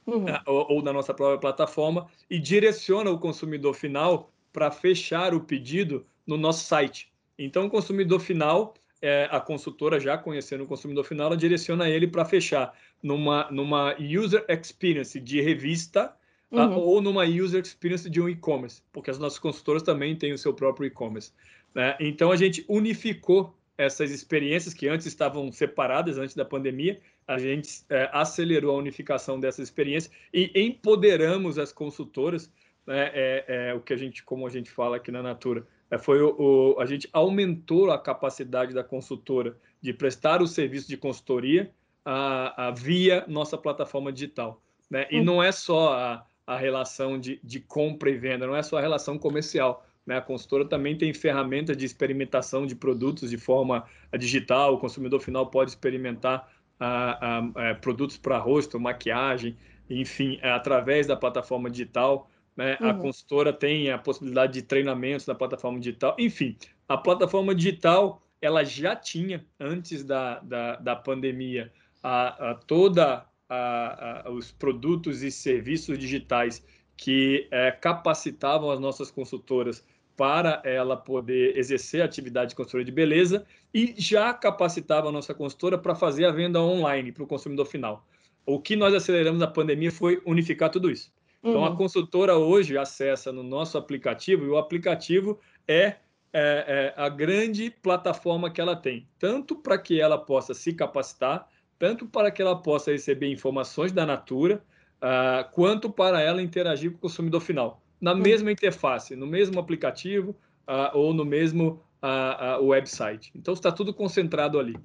uhum. 0.06 0.26
uh, 0.26 0.40
ou, 0.46 0.72
ou, 0.74 0.82
da 0.82 0.94
nossa 0.94 1.14
própria 1.14 1.40
plataforma 1.40 2.08
e 2.30 2.40
direciona 2.40 3.10
o 3.10 3.20
consumidor 3.20 3.74
final 3.74 4.32
para 4.52 4.70
fechar 4.72 5.34
o 5.34 5.42
pedido 5.42 6.06
no 6.26 6.38
nosso 6.38 6.66
site. 6.66 7.12
Então, 7.38 7.66
o 7.66 7.70
consumidor 7.70 8.20
final, 8.20 8.74
é, 9.02 9.28
a 9.32 9.40
consultora 9.40 10.00
já 10.00 10.18
conhecendo 10.18 10.64
o 10.64 10.68
consumidor 10.68 11.06
final, 11.06 11.28
ela 11.28 11.38
direciona 11.38 11.90
ele 11.90 12.08
para 12.08 12.26
fechar 12.26 12.74
numa, 13.02 13.50
numa 13.50 13.96
user 14.00 14.46
experience 14.48 15.20
de 15.20 15.42
revista 15.42 16.14
uhum. 16.52 16.76
ou 16.78 17.02
numa 17.02 17.24
user 17.24 17.62
experience 17.62 18.10
de 18.10 18.22
um 18.22 18.30
e-commerce, 18.30 18.84
porque 18.92 19.10
as 19.10 19.18
nossas 19.18 19.40
consultoras 19.40 19.82
também 19.82 20.16
têm 20.16 20.34
o 20.34 20.38
seu 20.38 20.54
próprio 20.54 20.86
e-commerce. 20.86 21.32
Né? 21.74 21.96
Então, 22.00 22.32
a 22.32 22.36
gente 22.36 22.66
unificou 22.68 23.56
essas 23.78 24.12
experiências 24.12 24.74
que 24.74 24.88
antes 24.88 25.06
estavam 25.06 25.52
separadas, 25.52 26.18
antes 26.18 26.36
da 26.36 26.46
pandemia, 26.46 27.00
a 27.28 27.38
gente 27.38 27.84
é, 27.90 28.10
acelerou 28.12 28.76
a 28.76 28.80
unificação 28.80 29.40
dessas 29.40 29.68
experiências 29.68 30.14
e 30.34 30.52
empoderamos 30.56 31.58
as 31.58 31.72
consultoras 31.72 32.52
né, 32.86 33.12
é, 33.14 33.46
é, 33.48 33.74
o 33.74 33.80
que 33.80 33.94
a 33.94 33.98
gente, 33.98 34.24
como 34.24 34.46
a 34.46 34.50
gente 34.50 34.70
fala 34.72 34.98
aqui 34.98 35.12
na 35.12 35.22
Natura, 35.22 35.66
é, 35.90 35.98
foi 35.98 36.22
o, 36.22 36.36
o, 36.38 36.80
a 36.80 36.86
gente 36.86 37.08
aumentou 37.14 37.92
a 37.92 38.00
capacidade 38.00 38.74
da 38.74 38.84
consultora 38.84 39.58
de 39.82 39.94
prestar 39.94 40.42
o 40.42 40.48
serviço 40.48 40.88
de 40.88 40.98
consultoria 40.98 41.72
a, 42.04 42.68
a 42.68 42.72
via 42.72 43.26
nossa 43.28 43.58
plataforma 43.58 44.12
digital. 44.12 44.62
Né? 44.90 45.08
E 45.12 45.20
uhum. 45.20 45.24
não 45.24 45.44
é 45.44 45.52
só 45.52 45.94
a, 45.94 46.26
a 46.46 46.58
relação 46.58 47.20
de, 47.20 47.40
de 47.44 47.60
compra 47.60 48.10
e 48.10 48.18
venda, 48.18 48.48
não 48.48 48.56
é 48.56 48.64
só 48.64 48.78
a 48.78 48.82
relação 48.82 49.18
comercial. 49.18 49.86
Né? 50.06 50.18
A 50.18 50.22
consultora 50.22 50.66
também 50.66 50.98
tem 50.98 51.14
ferramentas 51.14 51.78
de 51.78 51.86
experimentação 51.86 52.66
de 52.66 52.76
produtos 52.76 53.30
de 53.30 53.38
forma 53.38 53.86
digital, 54.18 54.76
o 54.76 54.78
consumidor 54.78 55.20
final 55.22 55.48
pode 55.48 55.72
experimentar 55.72 56.52
a, 56.80 57.40
a, 57.40 57.72
a 57.72 57.76
produtos 57.76 58.18
para 58.18 58.38
rosto, 58.38 58.80
maquiagem, 58.80 59.56
enfim, 59.90 60.40
é, 60.42 60.50
através 60.52 61.08
da 61.08 61.16
plataforma 61.16 61.70
digital. 61.70 62.30
Né? 62.56 62.78
Uhum. 62.82 62.90
A 62.90 62.94
consultora 62.96 63.54
tem 63.54 63.92
a 63.92 63.98
possibilidade 63.98 64.54
de 64.54 64.62
treinamentos 64.64 65.26
na 65.28 65.36
plataforma 65.36 65.80
digital. 65.80 66.16
Enfim, 66.18 66.58
a 66.88 66.98
plataforma 66.98 67.54
digital 67.54 68.22
ela 68.42 68.64
já 68.64 68.96
tinha, 68.96 69.46
antes 69.60 70.04
da, 70.04 70.40
da, 70.40 70.76
da 70.78 70.96
pandemia, 70.96 71.72
a, 72.02 72.52
a 72.52 72.56
toda 72.56 73.26
a, 73.48 74.28
a, 74.28 74.32
os 74.32 74.52
produtos 74.52 75.22
e 75.22 75.32
serviços 75.32 75.98
digitais 76.00 76.66
que 77.02 77.48
é, 77.50 77.72
capacitavam 77.72 78.70
as 78.70 78.80
nossas 78.80 79.10
consultoras 79.10 79.84
para 80.16 80.62
ela 80.64 80.96
poder 80.96 81.58
exercer 81.58 82.04
a 82.04 82.06
atividade 82.06 82.50
de 82.50 82.56
consultoria 82.56 82.86
de 82.86 82.92
beleza 82.92 83.44
e 83.74 83.96
já 83.98 84.32
capacitava 84.32 85.10
a 85.10 85.12
nossa 85.12 85.34
consultora 85.34 85.80
para 85.80 85.96
fazer 85.96 86.26
a 86.26 86.32
venda 86.32 86.62
online 86.62 87.12
para 87.12 87.24
o 87.24 87.28
consumidor 87.28 87.66
final. 87.66 88.06
O 88.46 88.60
que 88.60 88.76
nós 88.76 88.94
aceleramos 88.94 89.40
na 89.40 89.48
pandemia 89.48 89.92
foi 89.92 90.22
unificar 90.28 90.70
tudo 90.70 90.92
isso. 90.92 91.12
Então, 91.44 91.66
a 91.66 91.72
uhum. 91.72 91.76
consultora 91.76 92.38
hoje 92.38 92.78
acessa 92.78 93.32
no 93.32 93.42
nosso 93.42 93.80
aplicativo 93.80 94.46
e 94.46 94.50
o 94.50 94.58
aplicativo 94.60 95.40
é, 95.68 95.86
é, 95.86 95.96
é 96.34 96.94
a 96.96 97.10
grande 97.10 97.72
plataforma 97.72 98.52
que 98.52 98.62
ela 98.62 98.76
tem, 98.76 99.08
tanto 99.18 99.56
para 99.56 99.80
que 99.80 100.00
ela 100.00 100.20
possa 100.20 100.54
se 100.54 100.72
capacitar, 100.72 101.50
tanto 101.80 102.06
para 102.06 102.30
que 102.30 102.44
ela 102.44 102.62
possa 102.62 102.92
receber 102.92 103.26
informações 103.32 103.92
da 103.92 104.06
Natura, 104.06 104.64
uh, 105.02 105.50
quanto 105.52 105.90
para 105.90 106.22
ela 106.22 106.42
interagir 106.42 106.92
com 106.92 106.98
o 106.98 107.02
consumidor 107.02 107.42
final, 107.42 107.82
na 108.00 108.14
uhum. 108.14 108.20
mesma 108.20 108.52
interface, 108.52 109.16
no 109.16 109.28
mesmo 109.28 109.60
aplicativo 109.60 110.36
uh, 110.68 110.98
ou 110.98 111.14
no 111.14 111.26
mesmo 111.26 111.84
uh, 112.02 112.64
website. 112.64 113.32
Então, 113.36 113.54
está 113.54 113.72
tudo 113.72 113.94
concentrado 113.94 114.60
ali. 114.60 114.76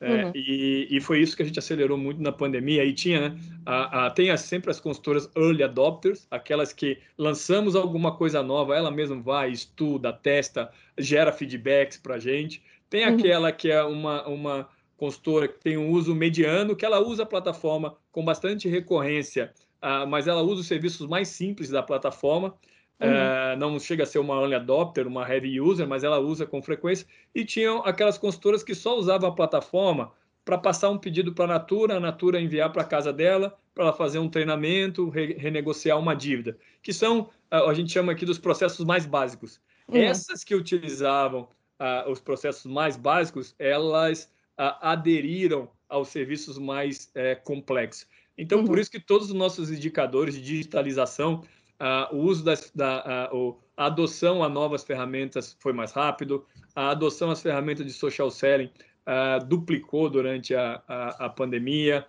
É, 0.00 0.24
uhum. 0.24 0.32
e, 0.34 0.88
e, 0.90 1.00
foi 1.00 1.20
isso 1.20 1.36
que 1.36 1.44
a 1.44 1.46
gente 1.46 1.60
acelerou 1.60 1.96
muito 1.96 2.20
na 2.20 2.32
pandemia. 2.32 2.82
Aí 2.82 2.92
tinha, 2.92 3.28
né, 3.28 3.40
a, 3.64 4.06
a, 4.06 4.10
tem 4.10 4.36
sempre 4.36 4.68
as 4.68 4.80
consultoras 4.80 5.30
early 5.36 5.62
adopters, 5.62 6.26
aquelas 6.28 6.72
que 6.72 6.98
lançamos 7.16 7.76
alguma 7.76 8.16
coisa 8.16 8.42
nova, 8.42 8.74
ela 8.74 8.90
mesma 8.90 9.22
vai, 9.22 9.52
estuda, 9.52 10.12
testa, 10.12 10.72
gera 10.98 11.32
feedbacks 11.32 11.98
para 11.98 12.16
a 12.16 12.18
gente. 12.18 12.60
Tem 12.90 13.06
uhum. 13.06 13.14
aquela 13.14 13.52
que 13.52 13.70
é 13.70 13.80
uma, 13.84 14.26
uma 14.26 14.68
consultora 15.02 15.48
que 15.48 15.58
tem 15.58 15.76
um 15.76 15.90
uso 15.90 16.14
mediano, 16.14 16.76
que 16.76 16.86
ela 16.86 17.00
usa 17.00 17.24
a 17.24 17.26
plataforma 17.26 17.96
com 18.12 18.24
bastante 18.24 18.68
recorrência, 18.68 19.52
uh, 19.82 20.06
mas 20.06 20.28
ela 20.28 20.42
usa 20.42 20.60
os 20.60 20.68
serviços 20.68 21.08
mais 21.08 21.26
simples 21.26 21.70
da 21.70 21.82
plataforma. 21.82 22.54
Uhum. 23.00 23.08
Uh, 23.08 23.58
não 23.58 23.80
chega 23.80 24.04
a 24.04 24.06
ser 24.06 24.20
uma 24.20 24.36
early 24.36 24.54
adopter, 24.54 25.08
uma 25.08 25.28
heavy 25.28 25.60
user, 25.60 25.88
mas 25.88 26.04
ela 26.04 26.20
usa 26.20 26.46
com 26.46 26.62
frequência. 26.62 27.04
E 27.34 27.44
tinham 27.44 27.84
aquelas 27.84 28.16
consultoras 28.16 28.62
que 28.62 28.76
só 28.76 28.96
usavam 28.96 29.28
a 29.28 29.34
plataforma 29.34 30.12
para 30.44 30.56
passar 30.56 30.88
um 30.90 30.98
pedido 30.98 31.34
para 31.34 31.46
a 31.46 31.48
Natura, 31.48 31.96
a 31.96 32.00
Natura 32.00 32.40
enviar 32.40 32.70
para 32.70 32.82
a 32.82 32.86
casa 32.86 33.12
dela, 33.12 33.58
para 33.74 33.82
ela 33.82 33.92
fazer 33.92 34.20
um 34.20 34.28
treinamento, 34.28 35.08
re 35.08 35.32
renegociar 35.32 35.98
uma 35.98 36.14
dívida, 36.14 36.56
que 36.80 36.92
são, 36.92 37.22
uh, 37.50 37.68
a 37.68 37.74
gente 37.74 37.90
chama 37.90 38.12
aqui 38.12 38.24
dos 38.24 38.38
processos 38.38 38.84
mais 38.84 39.04
básicos. 39.04 39.60
Uhum. 39.88 39.96
Essas 39.96 40.44
que 40.44 40.54
utilizavam 40.54 41.48
uh, 41.80 42.08
os 42.08 42.20
processos 42.20 42.70
mais 42.70 42.96
básicos, 42.96 43.52
elas 43.58 44.30
aderiram 44.56 45.68
aos 45.88 46.08
serviços 46.08 46.58
mais 46.58 47.10
é, 47.14 47.34
complexos. 47.34 48.06
Então, 48.36 48.60
uhum. 48.60 48.66
por 48.66 48.78
isso 48.78 48.90
que 48.90 49.00
todos 49.00 49.28
os 49.28 49.34
nossos 49.34 49.70
indicadores 49.70 50.34
de 50.34 50.42
digitalização 50.42 51.42
Uh, 51.82 52.14
o 52.14 52.20
uso 52.20 52.44
das, 52.44 52.70
da 52.72 53.28
uh, 53.34 53.56
a 53.76 53.86
adoção 53.86 54.44
a 54.44 54.48
novas 54.48 54.84
ferramentas 54.84 55.56
foi 55.58 55.72
mais 55.72 55.90
rápido, 55.90 56.46
a 56.76 56.90
adoção 56.90 57.28
às 57.28 57.42
ferramentas 57.42 57.84
de 57.84 57.92
social 57.92 58.30
selling 58.30 58.70
uh, 59.04 59.44
duplicou 59.44 60.08
durante 60.08 60.54
a, 60.54 60.80
a, 60.86 61.26
a 61.26 61.28
pandemia, 61.28 62.06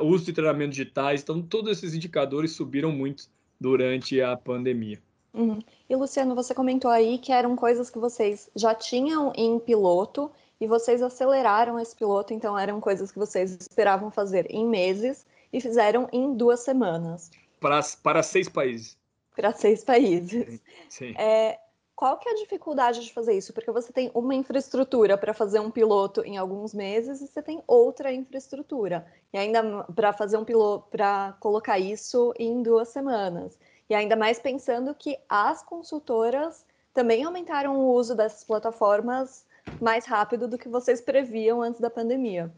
o 0.00 0.06
uso 0.06 0.26
de 0.26 0.32
treinamentos 0.32 0.76
digitais, 0.76 1.22
então 1.22 1.42
todos 1.42 1.70
esses 1.70 1.94
indicadores 1.94 2.52
subiram 2.52 2.92
muito 2.92 3.24
durante 3.60 4.20
a 4.20 4.36
pandemia. 4.36 5.00
Uhum. 5.34 5.58
E 5.88 5.96
Luciano, 5.96 6.34
você 6.34 6.54
comentou 6.54 6.90
aí 6.90 7.18
que 7.18 7.32
eram 7.32 7.56
coisas 7.56 7.90
que 7.90 7.98
vocês 7.98 8.48
já 8.54 8.74
tinham 8.74 9.32
em 9.36 9.58
piloto 9.58 10.30
e 10.60 10.66
vocês 10.66 11.02
aceleraram 11.02 11.78
esse 11.78 11.94
piloto, 11.94 12.32
então 12.32 12.58
eram 12.58 12.80
coisas 12.80 13.10
que 13.10 13.18
vocês 13.18 13.52
esperavam 13.52 14.10
fazer 14.10 14.46
em 14.50 14.66
meses 14.66 15.26
e 15.52 15.60
fizeram 15.60 16.08
em 16.12 16.34
duas 16.34 16.60
semanas 16.60 17.30
para, 17.60 17.80
para 18.02 18.22
seis 18.22 18.48
países. 18.48 18.96
Para 19.34 19.52
seis 19.52 19.84
países. 19.84 20.60
Sim. 20.88 21.14
É, 21.18 21.58
qual 21.94 22.18
que 22.18 22.28
é 22.28 22.32
a 22.32 22.36
dificuldade 22.36 23.04
de 23.04 23.12
fazer 23.12 23.34
isso? 23.34 23.52
Porque 23.52 23.70
você 23.70 23.92
tem 23.92 24.10
uma 24.14 24.34
infraestrutura 24.34 25.16
para 25.18 25.34
fazer 25.34 25.60
um 25.60 25.70
piloto 25.70 26.22
em 26.24 26.36
alguns 26.36 26.72
meses 26.72 27.20
e 27.20 27.26
você 27.26 27.42
tem 27.42 27.62
outra 27.66 28.12
infraestrutura. 28.12 29.06
E 29.32 29.38
ainda 29.38 29.84
para 29.94 30.12
fazer 30.12 30.36
um 30.36 30.44
piloto, 30.44 30.88
para 30.90 31.36
colocar 31.40 31.78
isso 31.78 32.32
em 32.38 32.62
duas 32.62 32.88
semanas. 32.88 33.58
E 33.88 33.94
ainda 33.94 34.16
mais 34.16 34.38
pensando 34.38 34.94
que 34.94 35.18
as 35.28 35.62
consultoras 35.62 36.64
também 36.92 37.24
aumentaram 37.24 37.76
o 37.78 37.92
uso 37.92 38.14
dessas 38.14 38.42
plataformas 38.42 39.44
mais 39.80 40.04
rápido 40.06 40.48
do 40.48 40.58
que 40.58 40.68
vocês 40.68 41.00
previam 41.00 41.62
antes 41.62 41.80
da 41.80 41.90
pandemia. 41.90 42.52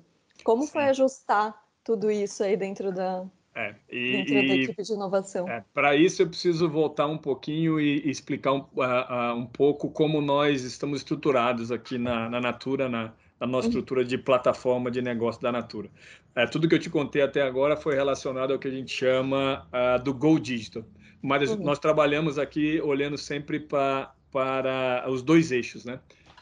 Como 0.44 0.62
Sim. 0.62 0.72
foi 0.72 0.82
ajustar 0.84 1.54
tudo 1.82 2.10
isso 2.10 2.42
aí 2.42 2.56
dentro 2.56 2.92
da, 2.92 3.24
é, 3.58 3.74
e, 3.90 4.12
dentro 4.12 4.34
da 4.34 4.54
equipe 4.54 4.82
de 4.84 4.92
inovação. 4.92 5.48
É, 5.48 5.64
Para 5.74 5.96
isso, 5.96 6.22
eu 6.22 6.28
preciso 6.28 6.68
voltar 6.68 7.08
um 7.08 7.18
pouquinho 7.18 7.80
e, 7.80 8.06
e 8.06 8.10
explicar 8.10 8.52
um, 8.52 8.60
uh, 8.60 9.32
uh, 9.32 9.34
um, 9.34 9.46
pouco 9.46 9.90
como 9.90 10.20
nós 10.20 10.62
estamos 10.62 11.00
estruturados 11.00 11.72
aqui 11.72 11.98
na, 11.98 12.30
na 12.30 12.40
Natura, 12.40 12.88
na, 12.88 13.12
na 13.40 13.46
nossa 13.48 13.66
uhum. 13.66 13.70
estrutura 13.70 14.04
de 14.04 14.16
plataforma 14.16 14.92
de 14.92 15.02
negócio 15.02 15.42
da 15.42 15.50
Natura. 15.50 15.90
É, 16.36 16.46
tudo 16.46 16.68
que 16.68 16.74
eu 16.76 16.78
te 16.78 16.88
contei 16.88 17.20
até 17.20 17.42
agora 17.42 17.76
foi 17.76 17.96
relacionado 17.96 18.52
ao 18.52 18.60
que 18.60 18.68
a 18.68 18.70
gente 18.70 18.92
chama 18.92 19.66
uh, 19.72 20.00
do 20.04 20.14
Go 20.14 20.38
Digital, 20.38 20.84
mas 21.20 21.50
uhum. 21.50 21.56
nós 21.56 21.80
trabalhamos 21.80 22.38
aqui 22.38 22.80
olhando 22.80 23.18
sempre 23.18 23.58
pra, 23.58 24.12
para 24.30 25.04
os 25.08 25.20
dois 25.20 25.50
eixos, 25.50 25.84
né? 25.84 25.98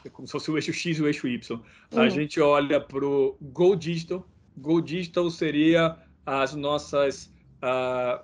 É 0.07 0.09
como 0.09 0.25
se 0.25 0.31
fosse 0.31 0.49
o 0.49 0.57
eixo 0.57 0.71
X 0.71 0.97
e 0.97 1.01
o 1.01 1.07
eixo 1.07 1.27
Y. 1.27 1.59
Uhum. 1.91 2.01
A 2.01 2.09
gente 2.09 2.39
olha 2.39 2.79
para 2.79 3.05
o 3.05 3.37
Go 3.41 3.75
Digital. 3.75 4.25
Go 4.55 4.81
Digital 4.81 5.29
seria 5.29 5.97
as 6.25 6.55
nossas, 6.55 7.31
uh, 7.61 8.23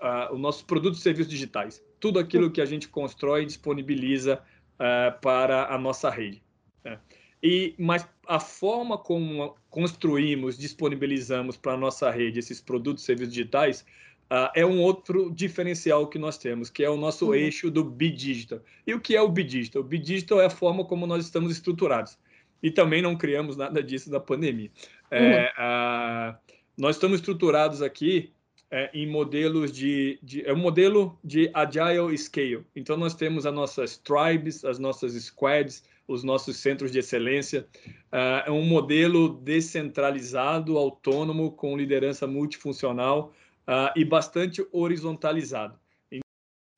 uh, 0.00 0.34
os 0.34 0.40
nossos 0.40 0.62
produtos 0.62 0.98
e 0.98 1.02
serviços 1.02 1.30
digitais. 1.30 1.82
Tudo 2.00 2.18
aquilo 2.18 2.50
que 2.50 2.60
a 2.60 2.66
gente 2.66 2.88
constrói 2.88 3.42
e 3.42 3.46
disponibiliza 3.46 4.42
uh, 4.74 5.20
para 5.20 5.72
a 5.72 5.78
nossa 5.78 6.10
rede. 6.10 6.42
Né? 6.84 6.98
E, 7.40 7.74
mas 7.78 8.06
a 8.26 8.40
forma 8.40 8.98
como 8.98 9.56
construímos, 9.70 10.58
disponibilizamos 10.58 11.56
para 11.56 11.74
a 11.74 11.76
nossa 11.76 12.10
rede 12.10 12.40
esses 12.40 12.60
produtos 12.60 13.04
e 13.04 13.06
serviços 13.06 13.32
digitais 13.32 13.86
uh, 14.30 14.50
é 14.54 14.64
um 14.64 14.80
outro 14.80 15.30
diferencial 15.30 16.06
que 16.06 16.18
nós 16.18 16.38
temos, 16.38 16.70
que 16.70 16.84
é 16.84 16.88
o 16.88 16.96
nosso 16.96 17.26
uhum. 17.26 17.34
eixo 17.34 17.70
do 17.70 17.84
Bidigital. 17.84 18.60
E 18.86 18.94
o 18.94 19.00
que 19.00 19.16
é 19.16 19.20
o 19.20 19.28
Bidigital? 19.28 19.82
O 19.82 19.84
Bidigital 19.84 20.40
é 20.40 20.46
a 20.46 20.50
forma 20.50 20.84
como 20.84 21.06
nós 21.06 21.24
estamos 21.24 21.50
estruturados. 21.52 22.16
E 22.62 22.70
também 22.70 23.02
não 23.02 23.16
criamos 23.16 23.56
nada 23.56 23.82
disso 23.82 24.10
da 24.10 24.20
pandemia. 24.20 24.70
É, 25.10 25.20
uhum. 25.20 25.26
É, 25.26 25.52
uh, 25.58 26.54
nós 26.76 26.96
estamos 26.96 27.18
estruturados 27.18 27.82
aqui 27.82 28.32
é, 28.70 28.88
em 28.94 29.06
modelos 29.06 29.72
de, 29.72 30.18
de, 30.22 30.46
É 30.46 30.52
um 30.52 30.58
modelo 30.58 31.18
de 31.24 31.50
Agile 31.52 32.16
Scale. 32.16 32.64
Então, 32.76 32.96
nós 32.96 33.14
temos 33.14 33.44
as 33.44 33.52
nossas 33.52 33.98
tribes, 33.98 34.64
as 34.64 34.78
nossas 34.78 35.12
squads, 35.14 35.82
os 36.06 36.22
nossos 36.22 36.58
centros 36.58 36.92
de 36.92 36.98
excelência. 36.98 37.66
Uh, 38.12 38.46
é 38.46 38.50
um 38.50 38.64
modelo 38.64 39.28
descentralizado, 39.28 40.78
autônomo, 40.78 41.50
com 41.50 41.76
liderança 41.76 42.26
multifuncional 42.26 43.32
uh, 43.68 43.92
e 43.96 44.04
bastante 44.04 44.66
horizontalizado. 44.72 45.78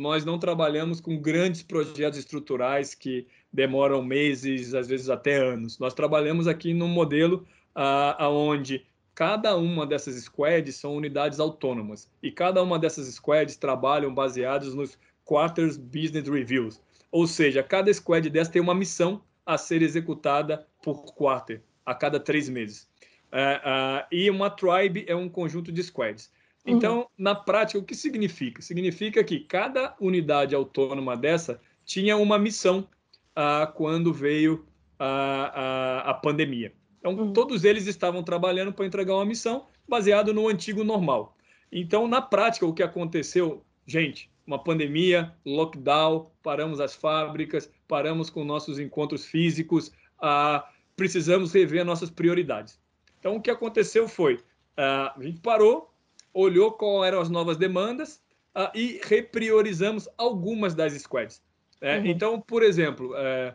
Nós 0.01 0.25
não 0.25 0.39
trabalhamos 0.39 1.01
com 1.01 1.17
grandes 1.17 1.63
projetos 1.63 2.19
estruturais 2.19 2.95
que 2.95 3.27
demoram 3.53 4.03
meses, 4.03 4.75
às 4.75 4.89
vezes 4.89 5.09
até 5.09 5.37
anos. 5.37 5.79
Nós 5.79 5.95
trabalhamos 5.95 6.49
aqui 6.49 6.75
num 6.75 6.89
modelo 6.89 7.47
uh, 7.77 8.25
onde 8.25 8.85
Cada 9.15 9.57
uma 9.57 9.87
dessas 9.87 10.17
squads 10.25 10.77
são 10.77 10.97
unidades 10.97 11.39
autônomas 11.39 12.11
e 12.23 12.33
cada 12.33 12.63
uma 12.63 12.79
dessas 12.79 13.07
squads 13.09 13.57
trabalham 13.57 14.13
baseados 14.15 14.75
nos 14.75 14.99
Quarters 15.25 15.77
Business 15.77 16.27
Reviews. 16.29 16.81
Ou 17.11 17.27
seja, 17.27 17.63
cada 17.63 17.93
squad 17.93 18.29
dessa 18.31 18.51
tem 18.51 18.63
uma 18.63 18.75
missão 18.75 19.23
a 19.45 19.59
ser 19.59 19.83
executada 19.83 20.67
por 20.83 21.15
quarter, 21.15 21.63
a 21.85 21.95
cada 21.95 22.19
três 22.19 22.49
meses. 22.49 22.89
Uh, 23.31 23.37
uh, 23.37 24.07
e 24.11 24.31
uma 24.31 24.49
tribe 24.49 25.05
é 25.07 25.15
um 25.15 25.29
conjunto 25.29 25.71
de 25.71 25.83
squads. 25.83 26.33
Então, 26.65 27.01
uhum. 27.01 27.07
na 27.19 27.35
prática, 27.35 27.79
o 27.79 27.85
que 27.85 27.95
significa? 27.95 28.63
Significa 28.63 29.23
que 29.25 29.41
cada 29.41 29.97
unidade 30.01 30.55
autônoma 30.55 31.17
dessa 31.17 31.61
tinha 31.85 32.17
uma 32.17 32.39
missão 32.39 32.89
ah, 33.35 33.67
quando 33.75 34.13
veio 34.13 34.65
a, 34.99 36.05
a, 36.05 36.11
a 36.11 36.15
pandemia. 36.15 36.73
Então, 36.99 37.15
uhum. 37.15 37.33
todos 37.33 37.65
eles 37.65 37.87
estavam 37.87 38.23
trabalhando 38.23 38.73
para 38.73 38.87
entregar 38.87 39.15
uma 39.15 39.25
missão 39.25 39.67
baseado 39.89 40.33
no 40.33 40.49
antigo 40.49 40.85
normal. 40.85 41.37
Então, 41.71 42.07
na 42.07 42.23
prática, 42.23 42.65
o 42.65 42.73
que 42.73 42.83
aconteceu, 42.83 43.65
gente, 43.85 44.31
uma 44.47 44.63
pandemia, 44.63 45.35
lockdown, 45.45 46.31
paramos 46.43 46.81
as 46.81 46.95
fábricas, 46.95 47.71
paramos 47.89 48.31
com 48.31 48.45
nossos 48.45 48.79
encontros 48.79 49.25
físicos, 49.25 49.91
ah, 50.21 50.69
precisamos 50.97 51.53
rever 51.53 51.85
nossas 51.85 52.11
prioridades. 52.11 52.81
Então, 53.19 53.37
o 53.37 53.41
que 53.41 53.51
aconteceu 53.51 54.07
foi, 54.09 54.41
ah, 54.77 55.15
a 55.17 55.23
gente 55.23 55.41
parou, 55.41 55.92
olhou 56.33 56.73
quais 56.73 57.07
eram 57.09 57.21
as 57.21 57.31
novas 57.31 57.57
demandas 57.57 58.21
ah, 58.55 58.73
e 58.75 59.01
repriorizamos 59.05 60.09
algumas 60.17 60.75
das 60.75 60.93
squads. 60.95 61.43
É, 61.81 61.99
uhum. 61.99 62.07
Então, 62.07 62.41
por 62.41 62.63
exemplo, 62.63 63.13
é, 63.17 63.55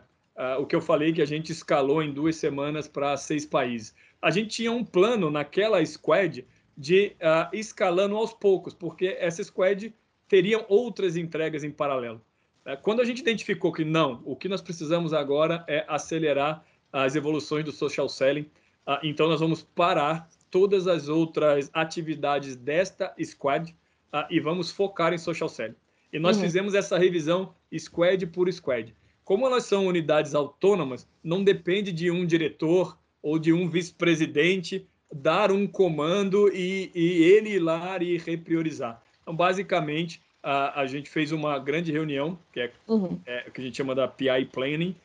o 0.58 0.66
que 0.66 0.76
eu 0.76 0.80
falei 0.80 1.12
que 1.12 1.22
a 1.22 1.26
gente 1.26 1.50
escalou 1.50 2.02
em 2.02 2.12
duas 2.12 2.36
semanas 2.36 2.86
para 2.86 3.16
seis 3.16 3.44
países. 3.44 3.94
A 4.22 4.30
gente 4.30 4.50
tinha 4.50 4.70
um 4.70 4.84
plano 4.84 5.30
naquela 5.30 5.84
squad 5.84 6.46
de 6.76 7.16
uh, 7.16 7.48
escalando 7.52 8.16
aos 8.16 8.32
poucos, 8.32 8.72
porque 8.72 9.16
essa 9.18 9.42
squad 9.42 9.92
teriam 10.28 10.64
outras 10.68 11.16
entregas 11.16 11.64
em 11.64 11.72
paralelo. 11.72 12.22
É, 12.64 12.76
quando 12.76 13.00
a 13.00 13.04
gente 13.04 13.20
identificou 13.20 13.72
que 13.72 13.84
não, 13.84 14.22
o 14.24 14.36
que 14.36 14.48
nós 14.48 14.62
precisamos 14.62 15.12
agora 15.12 15.64
é 15.66 15.84
acelerar 15.88 16.64
as 16.92 17.16
evoluções 17.16 17.64
do 17.64 17.72
social 17.72 18.08
selling, 18.08 18.48
uh, 18.86 18.98
então 19.02 19.28
nós 19.28 19.40
vamos 19.40 19.62
parar 19.62 20.28
todas 20.50 20.86
as 20.86 21.08
outras 21.08 21.70
atividades 21.72 22.56
desta 22.56 23.14
squad 23.22 23.74
uh, 24.12 24.26
e 24.30 24.40
vamos 24.40 24.70
focar 24.70 25.12
em 25.12 25.18
social 25.18 25.48
selling. 25.48 25.74
E 26.12 26.18
nós 26.18 26.36
uhum. 26.36 26.42
fizemos 26.44 26.74
essa 26.74 26.98
revisão 26.98 27.54
squad 27.76 28.26
por 28.28 28.50
squad. 28.52 28.94
Como 29.24 29.46
elas 29.46 29.64
são 29.64 29.86
unidades 29.86 30.34
autônomas, 30.34 31.06
não 31.22 31.44
depende 31.44 31.92
de 31.92 32.10
um 32.10 32.24
diretor 32.24 32.98
ou 33.22 33.38
de 33.38 33.52
um 33.52 33.68
vice-presidente 33.68 34.86
dar 35.12 35.50
um 35.50 35.66
comando 35.66 36.50
e, 36.52 36.90
e, 36.94 37.22
ele 37.22 37.50
ir 37.50 37.58
lá 37.58 38.02
e 38.02 38.16
repriorizar. 38.16 39.02
Então, 39.22 39.34
basicamente, 39.34 40.22
a, 40.42 40.80
a 40.80 40.86
gente 40.86 41.10
fez 41.10 41.32
uma 41.32 41.58
grande 41.58 41.92
reunião, 41.92 42.38
que 42.52 42.60
é, 42.60 42.72
uhum. 42.86 43.18
é 43.26 43.50
que 43.50 43.60
a 43.60 43.64
gente 43.64 43.76
chama 43.76 43.94
da 43.94 44.08
PI 44.08 44.46
Planning, 44.52 44.96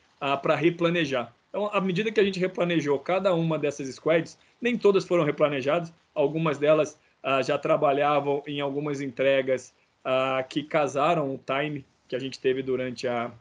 para 0.42 0.56
replanejar. 0.56 1.34
Então, 1.50 1.70
à 1.72 1.82
medida 1.82 2.12
que 2.12 2.20
a 2.20 2.24
gente 2.24 2.40
replanejou 2.40 2.98
cada 2.98 3.34
uma 3.34 3.60
dessas 3.60 3.94
squads, 3.94 4.38
nem 4.64 4.78
todas 4.78 5.04
foram 5.04 5.26
replanejadas, 5.26 5.94
algumas 6.16 6.58
delas 6.58 6.98
uh, 7.22 7.44
já 7.44 7.58
trabalhavam 7.58 8.42
em 8.48 8.62
algumas 8.62 9.02
entregas 9.02 9.74
uh, 10.06 10.48
que 10.48 10.64
casaram 10.64 11.36
o 11.36 11.38
time 11.38 11.86
que 12.08 12.16
a 12.16 12.20
gente 12.20 12.40
teve 12.40 12.62
durante 12.62 13.08
a, 13.08 13.32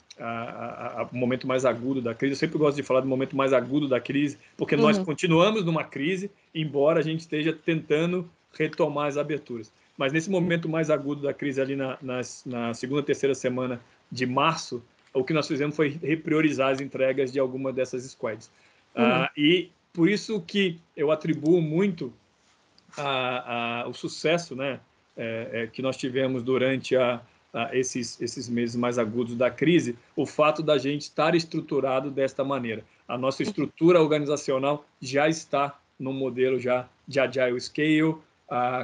o 1.13 1.17
momento 1.17 1.47
mais 1.47 1.65
agudo 1.65 2.01
da 2.01 2.15
crise. 2.15 2.33
Eu 2.33 2.39
sempre 2.39 2.59
gosto 2.59 2.77
de 2.77 2.83
falar 2.83 3.01
do 3.01 3.07
momento 3.07 3.37
mais 3.37 3.53
agudo 3.53 3.87
da 3.87 4.01
crise, 4.01 4.39
porque 4.57 4.75
uhum. 4.75 4.83
nós 4.83 4.99
continuamos 4.99 5.65
numa 5.65 5.85
crise, 5.85 6.31
embora 6.55 7.01
a 7.01 7.03
gente 7.03 7.21
esteja 7.21 7.53
tentando 7.53 8.29
retomar 8.53 9.09
as 9.09 9.17
aberturas. 9.17 9.71
Mas 9.97 10.13
nesse 10.13 10.31
momento 10.31 10.69
mais 10.69 10.91
agudo 10.91 11.23
da 11.23 11.35
crise, 11.35 11.61
ali 11.61 11.77
na, 11.77 11.99
na 12.01 12.73
segunda, 12.73 13.03
terceira 13.03 13.35
semana 13.35 13.81
de 14.11 14.25
março, 14.27 14.83
o 15.13 15.23
que 15.23 15.35
nós 15.35 15.47
fizemos 15.47 15.77
foi 15.77 15.99
repriorizar 16.03 16.71
as 16.71 16.81
entregas 16.81 17.31
de 17.31 17.39
alguma 17.39 17.73
dessas 17.73 18.05
squads. 18.05 18.51
Uhum. 18.97 19.25
Uh, 19.25 19.29
e 19.37 19.71
por 19.93 20.09
isso 20.09 20.41
que 20.41 20.81
eu 20.97 21.11
atribuo 21.11 21.61
muito 21.61 22.13
a, 22.97 23.83
a, 23.83 23.89
o 23.89 23.95
sucesso 23.95 24.55
né, 24.57 24.81
é, 25.17 25.49
é, 25.53 25.67
que 25.67 25.83
nós 25.83 25.97
tivemos 25.97 26.43
durante 26.43 26.97
a, 26.97 27.21
esses, 27.73 28.21
esses 28.21 28.49
meses 28.49 28.77
mais 28.77 28.99
agudos 28.99 29.37
da 29.37 29.51
crise, 29.51 29.97
o 30.17 30.25
fato 30.25 30.63
da 30.63 30.79
gente 30.79 31.03
estar 31.03 31.35
estruturado 31.35 32.11
desta 32.11 32.43
maneira. 32.43 32.83
A 33.07 33.19
nossa 33.19 33.43
estrutura 33.43 34.01
organizacional 34.01 34.87
já 35.01 35.29
está 35.29 35.79
no 35.99 36.13
modelo 36.13 36.59
já 36.59 36.89
de 37.07 37.21
Agile 37.21 37.61
Scale, 37.61 38.17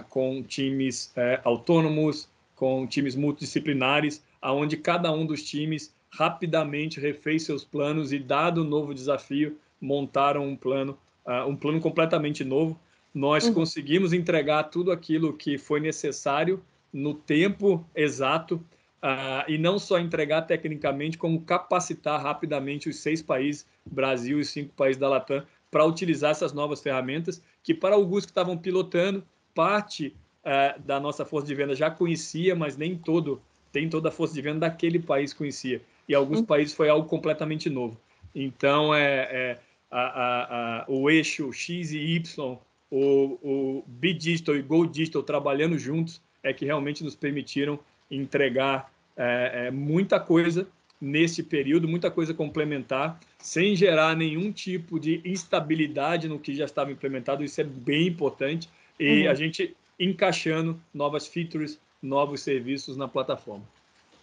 com 0.08 0.42
times 0.42 1.12
é, 1.16 1.40
autônomos, 1.44 2.28
com 2.54 2.86
times 2.86 3.14
multidisciplinares, 3.14 4.22
aonde 4.40 4.76
cada 4.76 5.12
um 5.12 5.26
dos 5.26 5.42
times 5.42 5.94
rapidamente 6.10 7.00
refez 7.00 7.44
seus 7.44 7.64
planos 7.64 8.12
e, 8.12 8.18
dado 8.18 8.62
o 8.62 8.64
novo 8.64 8.94
desafio, 8.94 9.58
montaram 9.80 10.46
um 10.46 10.56
plano, 10.56 10.98
uh, 11.26 11.48
um 11.48 11.56
plano 11.56 11.80
completamente 11.80 12.44
novo. 12.44 12.78
Nós 13.14 13.46
uhum. 13.46 13.54
conseguimos 13.54 14.12
entregar 14.12 14.64
tudo 14.64 14.92
aquilo 14.92 15.32
que 15.32 15.58
foi 15.58 15.80
necessário 15.80 16.62
no 16.92 17.14
tempo 17.14 17.84
exato 17.94 18.56
uh, 19.02 19.48
e 19.48 19.58
não 19.58 19.78
só 19.78 19.98
entregar 19.98 20.42
tecnicamente, 20.42 21.18
como 21.18 21.40
capacitar 21.40 22.20
rapidamente 22.22 22.88
os 22.88 22.96
seis 22.96 23.22
países, 23.22 23.66
Brasil 23.84 24.40
e 24.40 24.44
cinco 24.44 24.72
países 24.74 24.98
da 24.98 25.08
Latam, 25.08 25.42
para 25.70 25.84
utilizar 25.84 26.30
essas 26.30 26.52
novas 26.52 26.80
ferramentas 26.80 27.42
que 27.62 27.74
para 27.74 27.94
alguns 27.94 28.24
que 28.24 28.30
estavam 28.30 28.56
pilotando, 28.56 29.22
parte 29.54 30.14
uh, 30.44 30.80
da 30.82 30.98
nossa 30.98 31.24
força 31.24 31.46
de 31.46 31.54
venda 31.54 31.74
já 31.74 31.90
conhecia, 31.90 32.54
mas 32.54 32.76
nem 32.76 32.96
todo 32.96 33.42
tem 33.72 33.88
toda 33.88 34.08
a 34.08 34.12
força 34.12 34.34
de 34.34 34.42
venda 34.42 34.60
daquele 34.60 34.98
país 34.98 35.32
conhecia. 35.32 35.82
E 36.08 36.14
alguns 36.14 36.38
uhum. 36.38 36.46
países 36.46 36.74
foi 36.74 36.88
algo 36.88 37.06
completamente 37.06 37.68
novo. 37.68 38.00
Então, 38.34 38.94
é, 38.94 39.28
é 39.30 39.58
a, 39.90 40.82
a, 40.82 40.84
o 40.88 41.10
eixo 41.10 41.52
X 41.52 41.92
e 41.92 41.98
Y, 41.98 42.58
o, 42.90 43.38
o 43.42 43.84
B-Digital 43.86 44.56
e 44.56 44.62
Go 44.62 44.86
Digital 44.86 45.22
trabalhando 45.22 45.78
juntos, 45.78 46.20
é 46.42 46.52
que 46.52 46.64
realmente 46.64 47.04
nos 47.04 47.14
permitiram 47.14 47.78
entregar 48.10 48.90
é, 49.16 49.66
é, 49.66 49.70
muita 49.70 50.18
coisa 50.20 50.66
nesse 51.00 51.42
período, 51.42 51.86
muita 51.86 52.10
coisa 52.10 52.34
complementar, 52.34 53.18
sem 53.38 53.76
gerar 53.76 54.16
nenhum 54.16 54.50
tipo 54.50 54.98
de 54.98 55.20
instabilidade 55.24 56.28
no 56.28 56.38
que 56.38 56.54
já 56.54 56.64
estava 56.64 56.90
implementado. 56.90 57.44
Isso 57.44 57.60
é 57.60 57.64
bem 57.64 58.08
importante. 58.08 58.68
E 58.98 59.24
uhum. 59.24 59.30
a 59.30 59.34
gente 59.34 59.76
encaixando 59.98 60.80
novas 60.92 61.26
features, 61.26 61.78
novos 62.02 62.40
serviços 62.40 62.96
na 62.96 63.06
plataforma. 63.06 63.64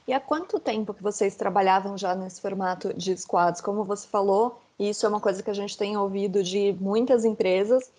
E 0.08 0.14
há 0.14 0.20
quanto 0.20 0.60
tempo 0.60 0.94
que 0.94 1.02
vocês 1.02 1.36
trabalhavam 1.36 1.98
já 1.98 2.14
nesse 2.14 2.40
formato 2.42 2.94
de 2.94 3.18
squads? 3.18 3.60
Como 3.62 3.84
você 3.84 4.08
falou, 4.08 4.62
isso 4.80 5.06
é 5.06 5.10
uma 5.10 5.20
coisa 5.20 5.42
que 5.42 5.50
a 5.50 5.54
gente 5.54 5.78
tem 5.78 5.98
ouvido 5.98 6.44
de 6.44 6.76
muitas 6.80 7.26
empresas, 7.26 7.92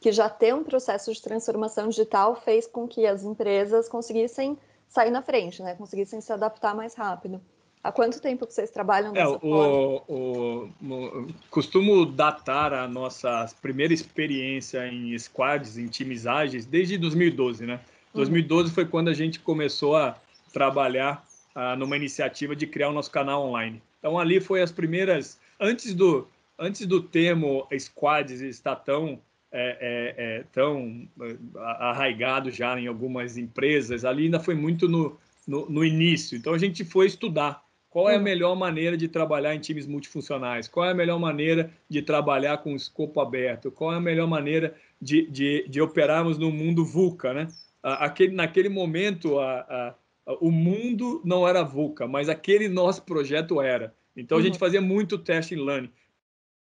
que 0.00 0.12
já 0.12 0.28
ter 0.28 0.54
um 0.54 0.64
processo 0.64 1.12
de 1.12 1.22
transformação 1.22 1.88
digital 1.88 2.36
fez 2.36 2.66
com 2.66 2.86
que 2.86 3.06
as 3.06 3.24
empresas 3.24 3.88
conseguissem 3.88 4.58
sair 4.88 5.10
na 5.10 5.22
frente, 5.22 5.62
né? 5.62 5.74
conseguissem 5.74 6.20
se 6.20 6.32
adaptar 6.32 6.74
mais 6.74 6.94
rápido. 6.94 7.40
Há 7.82 7.92
quanto 7.92 8.20
tempo 8.20 8.46
vocês 8.48 8.70
trabalham 8.70 9.12
nessa 9.12 9.34
é, 9.34 9.38
o, 9.42 10.02
o, 10.08 10.70
o, 10.82 11.26
costumo 11.50 12.06
datar 12.06 12.72
a 12.72 12.88
nossa 12.88 13.46
primeira 13.60 13.92
experiência 13.92 14.86
em 14.88 15.18
squads, 15.18 15.76
em 15.76 15.86
timizagens, 15.86 16.64
desde 16.64 16.96
2012, 16.96 17.66
né? 17.66 17.80
2012 18.14 18.68
uhum. 18.68 18.74
foi 18.74 18.86
quando 18.86 19.08
a 19.08 19.12
gente 19.12 19.38
começou 19.38 19.96
a 19.96 20.16
trabalhar 20.50 21.26
ah, 21.54 21.76
numa 21.76 21.96
iniciativa 21.96 22.56
de 22.56 22.66
criar 22.66 22.88
o 22.88 22.92
nosso 22.92 23.10
canal 23.10 23.46
online. 23.46 23.82
Então 23.98 24.18
ali 24.18 24.40
foi 24.40 24.62
as 24.62 24.72
primeiras, 24.72 25.38
antes 25.64 25.94
do 25.94 26.28
antes 26.58 26.86
do 26.86 27.02
termo 27.02 27.66
squads 27.78 28.40
estar 28.40 28.76
tão 28.76 29.20
é, 29.50 29.78
é, 29.80 30.24
é, 30.24 30.44
tão 30.52 31.08
é, 31.20 31.36
arraigado 31.56 32.50
já 32.50 32.78
em 32.78 32.88
algumas 32.88 33.36
empresas, 33.36 34.04
ali 34.04 34.24
ainda 34.24 34.40
foi 34.40 34.54
muito 34.54 34.88
no, 34.88 35.16
no, 35.46 35.70
no, 35.70 35.84
início. 35.84 36.36
Então 36.36 36.54
a 36.54 36.58
gente 36.58 36.84
foi 36.84 37.06
estudar 37.06 37.62
qual 37.88 38.10
é 38.10 38.16
a 38.16 38.18
hum. 38.18 38.22
melhor 38.22 38.56
maneira 38.56 38.96
de 38.96 39.06
trabalhar 39.06 39.54
em 39.54 39.60
times 39.60 39.86
multifuncionais, 39.86 40.66
qual 40.66 40.86
é 40.86 40.90
a 40.90 40.94
melhor 40.94 41.20
maneira 41.20 41.70
de 41.88 42.02
trabalhar 42.02 42.58
com 42.58 42.74
escopo 42.74 43.20
aberto, 43.20 43.70
qual 43.70 43.92
é 43.92 43.96
a 43.96 44.00
melhor 44.00 44.26
maneira 44.26 44.74
de, 45.00 45.30
de, 45.30 45.68
de 45.68 45.80
operarmos 45.80 46.36
no 46.36 46.50
mundo 46.50 46.84
VUCA. 46.84 47.32
Né? 47.32 47.48
Aquele, 47.80 48.34
naquele 48.34 48.68
momento, 48.68 49.38
a, 49.38 49.60
a, 49.60 49.94
a, 50.26 50.34
o 50.40 50.50
mundo 50.50 51.22
não 51.24 51.46
era 51.46 51.62
VUCA, 51.62 52.08
mas 52.08 52.28
aquele 52.28 52.68
nosso 52.68 53.02
projeto 53.02 53.62
era. 53.62 53.94
Então 54.16 54.38
a 54.38 54.42
gente 54.42 54.54
uhum. 54.54 54.58
fazia 54.58 54.80
muito 54.80 55.18
teste 55.18 55.54
em 55.54 55.64
learning. 55.64 55.92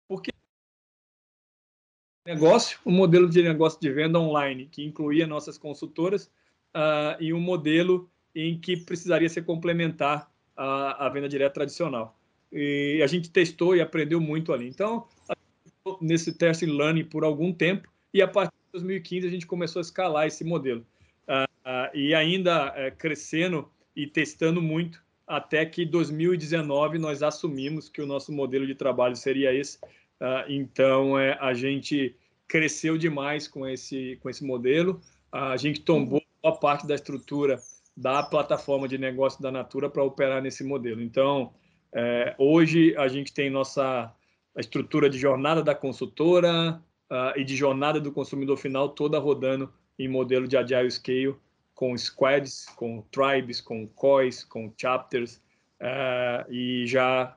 Porque 0.08 0.30
negócio, 2.26 2.78
um 2.84 2.92
modelo 2.92 3.28
de 3.28 3.42
negócio 3.42 3.80
de 3.80 3.90
venda 3.90 4.18
online, 4.18 4.66
que 4.66 4.84
incluía 4.84 5.26
nossas 5.26 5.56
consultoras, 5.56 6.30
uh, 6.74 7.20
e 7.20 7.32
um 7.32 7.40
modelo 7.40 8.10
em 8.34 8.58
que 8.58 8.76
precisaria 8.76 9.28
ser 9.28 9.44
complementar 9.44 10.30
a, 10.56 11.06
a, 11.06 11.08
venda 11.08 11.28
direta 11.28 11.54
tradicional. 11.54 12.18
E 12.52 13.00
a 13.02 13.06
gente 13.06 13.30
testou 13.30 13.74
e 13.74 13.80
aprendeu 13.80 14.20
muito 14.20 14.52
ali. 14.52 14.68
Então, 14.68 15.06
nesse 16.00 16.32
teste 16.32 16.66
learning 16.66 17.04
por 17.04 17.24
algum 17.24 17.52
tempo, 17.52 17.88
e 18.12 18.20
a 18.20 18.28
partir 18.28 18.52
de 18.52 18.72
2015 18.72 19.26
a 19.26 19.30
gente 19.30 19.46
começou 19.46 19.80
a 19.80 19.82
escalar 19.82 20.26
esse 20.26 20.44
modelo. 20.44 20.86
Uh, 21.26 21.44
uh, 21.64 21.96
e 21.96 22.14
ainda 22.14 22.68
uh, 22.68 22.96
crescendo 22.96 23.70
e 23.94 24.06
testando 24.06 24.62
muito, 24.62 25.02
até 25.28 25.66
que 25.66 25.84
2019 25.84 26.98
nós 26.98 27.22
assumimos 27.22 27.88
que 27.88 28.00
o 28.00 28.06
nosso 28.06 28.32
modelo 28.32 28.66
de 28.66 28.74
trabalho 28.74 29.14
seria 29.14 29.52
esse, 29.52 29.78
Uh, 30.20 30.42
então, 30.48 31.18
é, 31.18 31.38
a 31.40 31.54
gente 31.54 32.14
cresceu 32.46 32.98
demais 32.98 33.46
com 33.46 33.66
esse, 33.66 34.18
com 34.20 34.28
esse 34.28 34.44
modelo. 34.44 35.00
Uh, 35.32 35.52
a 35.52 35.56
gente 35.56 35.80
tombou 35.80 36.22
boa 36.42 36.56
parte 36.56 36.86
da 36.86 36.94
estrutura 36.94 37.60
da 37.96 38.22
plataforma 38.22 38.88
de 38.88 38.98
negócio 38.98 39.42
da 39.42 39.50
Natura 39.50 39.88
para 39.88 40.02
operar 40.02 40.42
nesse 40.42 40.64
modelo. 40.64 41.00
Então, 41.00 41.52
é, 41.92 42.34
hoje 42.38 42.96
a 42.96 43.08
gente 43.08 43.32
tem 43.32 43.50
nossa 43.50 44.12
estrutura 44.56 45.08
de 45.10 45.18
jornada 45.18 45.62
da 45.62 45.74
consultora 45.74 46.80
uh, 47.10 47.38
e 47.38 47.44
de 47.44 47.56
jornada 47.56 48.00
do 48.00 48.12
consumidor 48.12 48.56
final 48.56 48.88
toda 48.88 49.18
rodando 49.18 49.72
em 49.98 50.08
modelo 50.08 50.46
de 50.46 50.56
Agile 50.56 50.90
Scale, 50.90 51.34
com 51.78 51.96
squads, 51.96 52.66
com 52.74 53.02
tribes, 53.02 53.60
com 53.60 53.86
COIs, 53.86 54.42
com 54.42 54.74
chapters, 54.76 55.36
uh, 55.80 56.52
e 56.52 56.84
já 56.88 57.36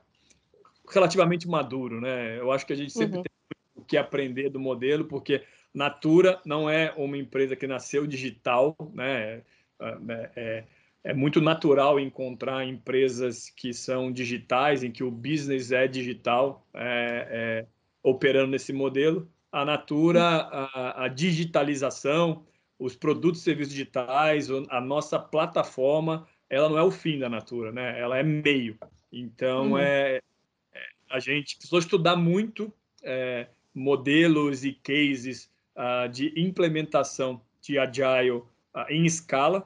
relativamente 0.90 1.48
maduro. 1.48 2.02
Né? 2.02 2.40
Eu 2.40 2.52
acho 2.52 2.66
que 2.66 2.74
a 2.74 2.76
gente 2.76 2.92
sempre 2.92 3.18
uhum. 3.18 3.24
tem 3.24 3.32
o 3.76 3.86
que 3.86 3.98
aprender 3.98 4.50
do 4.50 4.60
modelo, 4.60 5.06
porque 5.06 5.44
Natura 5.72 6.42
não 6.44 6.68
é 6.68 6.92
uma 6.98 7.20
empresa 7.20 7.56
que 7.56 7.68
nasceu 7.68 8.08
digital, 8.08 8.76
né? 8.96 9.44
É, 9.80 10.32
é, 10.36 10.64
é, 11.04 11.14
muito 11.14 11.40
natural 11.40 12.00
encontrar 12.00 12.66
empresas 12.66 13.48
que 13.48 13.76
são 13.76 14.12
digitais, 14.12 14.84
em 14.84 14.92
que 14.92 15.04
o 15.04 15.12
business 15.12 15.72
é 15.72 15.88
digital, 15.88 16.68
é, 16.74 17.28
é 17.30 17.66
operando 18.02 18.50
nesse 18.50 18.74
modelo. 18.74 19.30
A 19.52 19.64
Natura, 19.64 20.24
a, 20.24 21.06
a, 21.06 21.08
digitalização, 21.08 22.44
os 22.82 22.96
produtos 22.96 23.42
e 23.42 23.44
serviços 23.44 23.74
digitais, 23.74 24.50
a 24.70 24.82
nossa 24.82 25.20
plataforma, 25.20 26.28
ela 26.50 26.68
não 26.68 26.80
é 26.80 26.84
o 26.84 26.90
fim 26.90 27.20
da 27.20 27.30
Natura, 27.30 27.72
né? 27.72 28.00
Ela 28.00 28.18
é 28.18 28.24
meio. 28.24 28.76
Então, 29.14 29.74
uhum. 29.74 29.78
é, 29.78 30.20
é, 30.74 30.80
a 31.08 31.20
gente 31.20 31.58
precisou 31.58 31.78
estudar 31.78 32.16
muito 32.16 32.74
é, 33.04 33.48
modelos 33.74 34.66
e 34.66 34.74
cases 34.74 35.48
uh, 35.76 36.10
de 36.10 36.34
implementação 36.36 37.40
de 37.62 37.78
Agile 37.78 38.32
uh, 38.32 38.48
em 38.90 39.06
escala. 39.06 39.60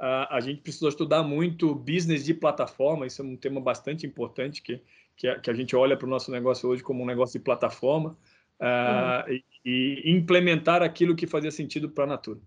Uh, 0.00 0.26
a 0.28 0.40
gente 0.40 0.60
precisou 0.60 0.88
estudar 0.88 1.22
muito 1.22 1.72
business 1.72 2.24
de 2.24 2.34
plataforma, 2.34 3.06
isso 3.06 3.22
é 3.22 3.24
um 3.24 3.36
tema 3.36 3.60
bastante 3.60 4.04
importante 4.04 4.60
que, 4.60 4.82
que, 5.16 5.28
a, 5.28 5.38
que 5.38 5.50
a 5.50 5.54
gente 5.54 5.76
olha 5.76 5.96
para 5.96 6.06
o 6.06 6.10
nosso 6.10 6.32
negócio 6.32 6.68
hoje 6.68 6.82
como 6.82 7.04
um 7.04 7.06
negócio 7.06 7.38
de 7.38 7.44
plataforma 7.44 8.18
uhum. 8.60 9.34
e, 9.64 10.02
e 10.04 10.10
implementar 10.10 10.82
aquilo 10.82 11.14
que 11.14 11.28
fazia 11.28 11.52
sentido 11.52 11.88
para 11.88 12.04
a 12.04 12.08
Natura. 12.08 12.40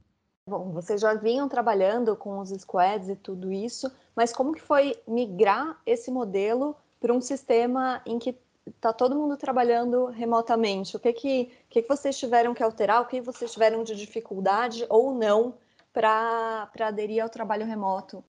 Bom, 0.50 0.72
vocês 0.72 1.00
já 1.00 1.14
vinham 1.14 1.48
trabalhando 1.48 2.16
com 2.16 2.40
os 2.40 2.50
squads 2.50 3.08
e 3.08 3.16
tudo 3.16 3.52
isso, 3.54 3.92
mas 4.16 4.34
como 4.34 4.54
que 4.54 4.62
foi 4.62 5.00
migrar 5.08 5.80
esse 5.86 6.10
modelo 6.10 6.76
para 7.00 7.14
um 7.14 7.22
sistema 7.22 8.02
em 8.04 8.18
que 8.18 8.36
está 8.68 8.92
todo 8.92 9.16
mundo 9.16 9.38
trabalhando 9.38 10.06
remotamente. 10.08 10.96
O 10.96 11.00
que 11.00 11.14
que, 11.14 11.52
que 11.70 11.82
que 11.82 11.88
vocês 11.88 12.18
tiveram 12.18 12.54
que 12.54 12.64
alterar? 12.64 13.02
O 13.02 13.06
que 13.06 13.22
vocês 13.22 13.54
tiveram 13.54 13.84
de 13.84 13.96
dificuldade 13.96 14.86
ou 14.90 15.14
não 15.14 15.56
para 15.94 16.70
aderir 16.80 17.22
ao 17.22 17.30
trabalho 17.30 17.66
remoto? 17.66 18.24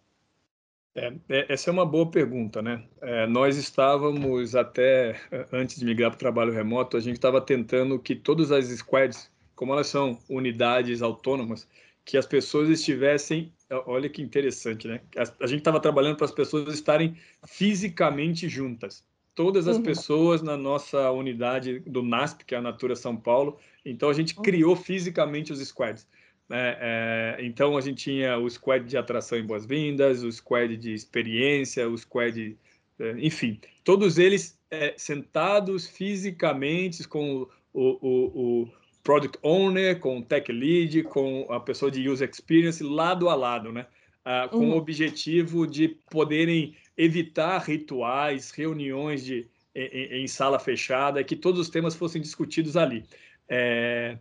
É, 0.94 1.12
é, 1.28 1.52
essa 1.52 1.70
é 1.70 1.72
uma 1.72 1.86
boa 1.86 2.10
pergunta, 2.10 2.60
né? 2.60 2.84
É, 3.00 3.26
nós 3.26 3.56
estávamos 3.56 4.54
até 4.54 5.16
antes 5.52 5.78
de 5.78 5.84
migrar 5.86 6.10
para 6.10 6.16
o 6.16 6.18
trabalho 6.18 6.52
remoto, 6.52 6.96
a 6.96 7.00
gente 7.00 7.14
estava 7.16 7.40
tentando 7.40 7.98
que 7.98 8.14
todas 8.14 8.50
as 8.50 8.66
squads, 8.66 9.30
como 9.54 9.72
elas 9.72 9.86
são 9.86 10.18
unidades 10.28 11.00
autônomas, 11.00 11.66
que 12.04 12.16
as 12.16 12.26
pessoas 12.26 12.68
estivessem. 12.68 13.52
Olha 13.86 14.08
que 14.08 14.20
interessante, 14.20 14.88
né? 14.88 15.00
A, 15.16 15.44
a 15.44 15.46
gente 15.46 15.60
estava 15.60 15.80
trabalhando 15.80 16.16
para 16.16 16.26
as 16.26 16.32
pessoas 16.32 16.72
estarem 16.74 17.16
fisicamente 17.46 18.48
juntas 18.48 19.04
todas 19.34 19.66
as 19.66 19.78
uhum. 19.78 19.82
pessoas 19.82 20.42
na 20.42 20.54
nossa 20.54 21.10
unidade 21.10 21.78
do 21.80 22.02
NASP, 22.02 22.44
que 22.44 22.54
é 22.54 22.58
a 22.58 22.60
Natura 22.60 22.94
São 22.94 23.16
Paulo. 23.16 23.58
Então, 23.84 24.10
a 24.10 24.12
gente 24.12 24.36
uhum. 24.36 24.42
criou 24.42 24.76
fisicamente 24.76 25.50
os 25.50 25.60
squads. 25.66 26.06
Né? 26.46 26.76
É, 26.78 27.36
então, 27.40 27.74
a 27.76 27.80
gente 27.80 28.04
tinha 28.04 28.36
o 28.36 28.48
squad 28.50 28.84
de 28.84 28.98
atração 28.98 29.38
e 29.38 29.42
boas-vindas, 29.42 30.22
o 30.22 30.30
squad 30.30 30.76
de 30.76 30.92
experiência, 30.92 31.88
o 31.88 31.96
squad, 31.96 32.54
é, 32.98 33.14
enfim, 33.18 33.58
todos 33.82 34.18
eles 34.18 34.58
é, 34.70 34.92
sentados 34.96 35.86
fisicamente 35.86 37.08
com 37.08 37.48
o, 37.72 37.80
o, 37.82 38.62
o 38.62 38.68
product 39.02 39.38
owner, 39.42 39.98
com 39.98 40.18
o 40.18 40.22
tech 40.22 40.50
lead, 40.52 41.02
com 41.04 41.46
a 41.50 41.60
pessoa 41.60 41.90
de 41.90 42.08
user 42.08 42.28
experience, 42.28 42.82
lado 42.82 43.28
a 43.28 43.34
lado, 43.34 43.72
né? 43.72 43.86
Ah, 44.24 44.48
com 44.48 44.58
uhum. 44.58 44.72
o 44.72 44.76
objetivo 44.76 45.66
de 45.66 45.88
poderem 46.10 46.76
evitar 46.96 47.58
rituais, 47.58 48.50
reuniões 48.50 49.24
de, 49.24 49.48
em, 49.74 50.22
em, 50.22 50.28
sala 50.28 50.58
fechada, 50.58 51.24
que 51.24 51.34
todos 51.34 51.58
os 51.58 51.70
temas 51.70 51.94
fossem 51.94 52.20
discutidos 52.20 52.76
ali. 52.76 53.04
É... 53.48 54.18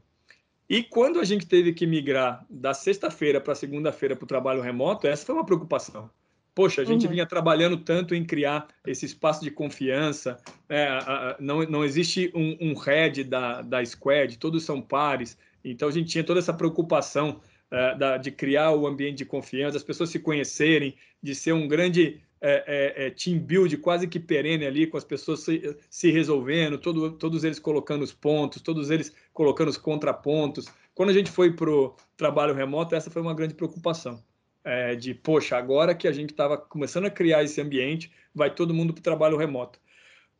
E 0.69 0.83
quando 0.83 1.19
a 1.19 1.25
gente 1.25 1.47
teve 1.47 1.73
que 1.73 1.85
migrar 1.85 2.45
da 2.49 2.73
sexta-feira 2.73 3.41
para 3.41 3.55
segunda-feira 3.55 4.15
para 4.15 4.23
o 4.23 4.27
trabalho 4.27 4.61
remoto, 4.61 5.07
essa 5.07 5.25
foi 5.25 5.35
uma 5.35 5.45
preocupação. 5.45 6.09
Poxa, 6.53 6.81
a 6.81 6.85
gente 6.85 7.05
uhum. 7.05 7.11
vinha 7.11 7.25
trabalhando 7.25 7.77
tanto 7.77 8.13
em 8.13 8.25
criar 8.25 8.67
esse 8.85 9.05
espaço 9.05 9.43
de 9.43 9.51
confiança, 9.51 10.37
é, 10.67 10.87
a, 10.87 10.97
a, 10.97 11.35
não, 11.39 11.63
não 11.63 11.85
existe 11.85 12.31
um, 12.35 12.57
um 12.59 12.73
head 12.73 13.23
da, 13.23 13.61
da 13.61 13.85
squad, 13.85 14.37
todos 14.37 14.63
são 14.63 14.81
pares, 14.81 15.37
então 15.63 15.87
a 15.87 15.91
gente 15.91 16.09
tinha 16.09 16.23
toda 16.23 16.39
essa 16.39 16.53
preocupação 16.53 17.39
uh, 17.71 17.97
da, 17.97 18.17
de 18.17 18.31
criar 18.31 18.71
o 18.71 18.87
ambiente 18.87 19.19
de 19.19 19.25
confiança, 19.25 19.77
as 19.77 19.83
pessoas 19.83 20.09
se 20.09 20.19
conhecerem, 20.19 20.95
de 21.21 21.33
ser 21.35 21.53
um 21.53 21.67
grande 21.67 22.21
é, 22.41 23.05
é, 23.05 23.09
team 23.09 23.39
build 23.39 23.75
quase 23.77 24.07
que 24.07 24.19
perene 24.19 24.65
ali, 24.65 24.87
com 24.87 24.97
as 24.97 25.03
pessoas 25.03 25.41
se, 25.41 25.77
se 25.89 26.11
resolvendo, 26.11 26.77
todo, 26.77 27.11
todos 27.11 27.43
eles 27.43 27.59
colocando 27.59 28.03
os 28.03 28.13
pontos, 28.13 28.61
todos 28.61 28.89
eles 28.89 29.13
colocando 29.33 29.67
os 29.67 29.77
contrapontos. 29.77 30.67
Quando 30.95 31.09
a 31.09 31.13
gente 31.13 31.31
foi 31.31 31.53
para 31.53 31.69
o 31.69 31.95
trabalho 32.17 32.53
remoto, 32.53 32.95
essa 32.95 33.09
foi 33.09 33.21
uma 33.21 33.33
grande 33.33 33.53
preocupação. 33.53 34.23
É, 34.63 34.95
de, 34.95 35.13
poxa, 35.13 35.57
agora 35.57 35.95
que 35.95 36.07
a 36.07 36.11
gente 36.11 36.31
estava 36.31 36.57
começando 36.57 37.05
a 37.05 37.09
criar 37.09 37.43
esse 37.43 37.61
ambiente, 37.61 38.11
vai 38.33 38.53
todo 38.53 38.73
mundo 38.73 38.93
para 38.93 38.99
o 38.99 39.03
trabalho 39.03 39.37
remoto. 39.37 39.79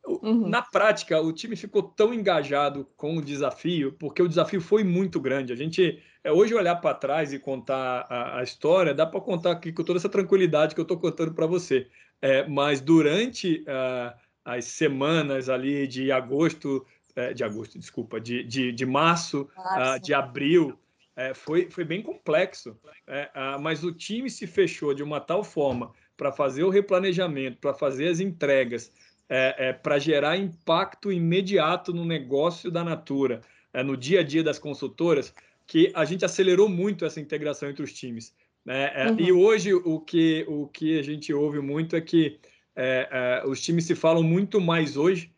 Uhum. 0.06 0.48
Na 0.48 0.62
prática, 0.62 1.20
o 1.20 1.32
time 1.32 1.56
ficou 1.56 1.82
tão 1.82 2.12
engajado 2.12 2.86
com 2.96 3.16
o 3.16 3.22
desafio, 3.22 3.92
porque 3.92 4.22
o 4.22 4.28
desafio 4.28 4.60
foi 4.60 4.82
muito 4.82 5.20
grande. 5.20 5.52
A 5.52 5.56
gente, 5.56 6.02
é, 6.24 6.32
hoje, 6.32 6.54
olhar 6.54 6.76
para 6.76 6.94
trás 6.94 7.32
e 7.32 7.38
contar 7.38 8.06
a, 8.08 8.38
a 8.38 8.42
história, 8.42 8.94
dá 8.94 9.06
para 9.06 9.20
contar 9.20 9.52
aqui 9.52 9.72
com 9.72 9.84
toda 9.84 9.98
essa 9.98 10.08
tranquilidade 10.08 10.74
que 10.74 10.80
eu 10.80 10.84
estou 10.84 10.98
contando 10.98 11.34
para 11.34 11.46
você. 11.46 11.86
É, 12.22 12.46
mas 12.46 12.80
durante 12.80 13.62
uh, 13.62 14.18
as 14.44 14.64
semanas 14.66 15.48
ali 15.48 15.86
de 15.86 16.10
agosto, 16.10 16.84
é, 17.14 17.32
de 17.32 17.44
agosto, 17.44 17.78
desculpa, 17.78 18.20
de, 18.20 18.42
de, 18.44 18.72
de 18.72 18.86
março, 18.86 19.48
uh, 19.56 20.00
de 20.00 20.12
abril, 20.14 20.78
é, 21.20 21.34
foi, 21.34 21.70
foi 21.70 21.84
bem 21.84 22.02
complexo. 22.02 22.70
Uh, 22.70 23.60
mas 23.60 23.84
o 23.84 23.92
time 23.92 24.30
se 24.30 24.46
fechou 24.46 24.94
de 24.94 25.02
uma 25.02 25.20
tal 25.20 25.44
forma 25.44 25.92
para 26.16 26.32
fazer 26.32 26.64
o 26.64 26.70
replanejamento, 26.70 27.58
para 27.58 27.74
fazer 27.74 28.08
as 28.08 28.20
entregas 28.20 28.92
é, 29.28 29.68
é, 29.68 29.72
para 29.72 29.96
gerar 29.98 30.36
impacto 30.36 31.12
imediato 31.12 31.94
no 31.94 32.04
negócio 32.04 32.70
da 32.70 32.82
Natura, 32.82 33.42
é, 33.72 33.82
no 33.82 33.96
dia 33.96 34.20
a 34.20 34.22
dia 34.24 34.42
das 34.42 34.58
consultoras, 34.58 35.32
que 35.66 35.92
a 35.94 36.04
gente 36.04 36.24
acelerou 36.24 36.68
muito 36.68 37.04
essa 37.04 37.20
integração 37.20 37.70
entre 37.70 37.84
os 37.84 37.92
times. 37.92 38.34
Né? 38.64 38.90
É, 38.92 39.08
uhum. 39.08 39.20
E 39.20 39.30
hoje 39.30 39.72
o 39.72 40.00
que, 40.00 40.44
o 40.48 40.66
que 40.66 40.98
a 40.98 41.02
gente 41.02 41.32
ouve 41.32 41.60
muito 41.60 41.94
é 41.94 42.00
que 42.00 42.40
é, 42.74 43.08
é, 43.44 43.46
os 43.46 43.60
times 43.60 43.84
se 43.84 43.94
falam 43.94 44.22
muito 44.22 44.60
mais 44.60 44.96
hoje 44.96 45.30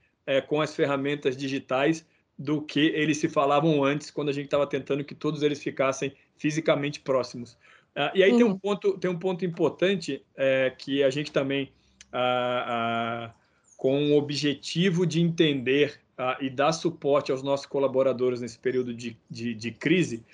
com 0.46 0.60
as 0.60 0.74
ferramentas 0.74 1.36
digitais 1.36 2.06
do 2.42 2.61
que 2.61 2.81
eles 2.81 3.18
se 3.18 3.28
falavam 3.28 3.85
antes, 3.85 4.11
quando 4.11 4.28
a 4.28 4.33
gente 4.33 4.46
estava 4.46 4.66
tentando 4.66 5.05
que 5.05 5.14
todos 5.14 5.42
eles 5.42 5.62
ficassem 5.62 6.12
fisicamente 6.37 7.00
próximos. 7.00 7.57
e 8.14 8.22
aí 8.22 8.33
uhum. 8.33 8.37
tem, 8.37 8.46
um 8.46 8.59
ponto, 8.59 8.98
tem 8.98 9.11
um 9.11 9.18
ponto 9.18 9.44
importante 9.44 10.22
que 10.78 11.02
a 11.05 11.11
gente 11.11 11.31
também 11.31 11.70
com 13.76 14.12
o 14.12 14.18
objetivo 14.18 15.07
de 15.07 15.20
entender 15.20 16.00
e 16.40 16.50
dar 16.50 16.72
suporte 16.72 17.31
aos 17.31 17.42
nossos 17.42 17.66
colaboradores 17.66 18.40
nesse 18.40 18.59
período 18.59 18.92
de, 18.92 19.16
de, 19.31 19.55
de 19.55 19.70
crise, 19.70 20.24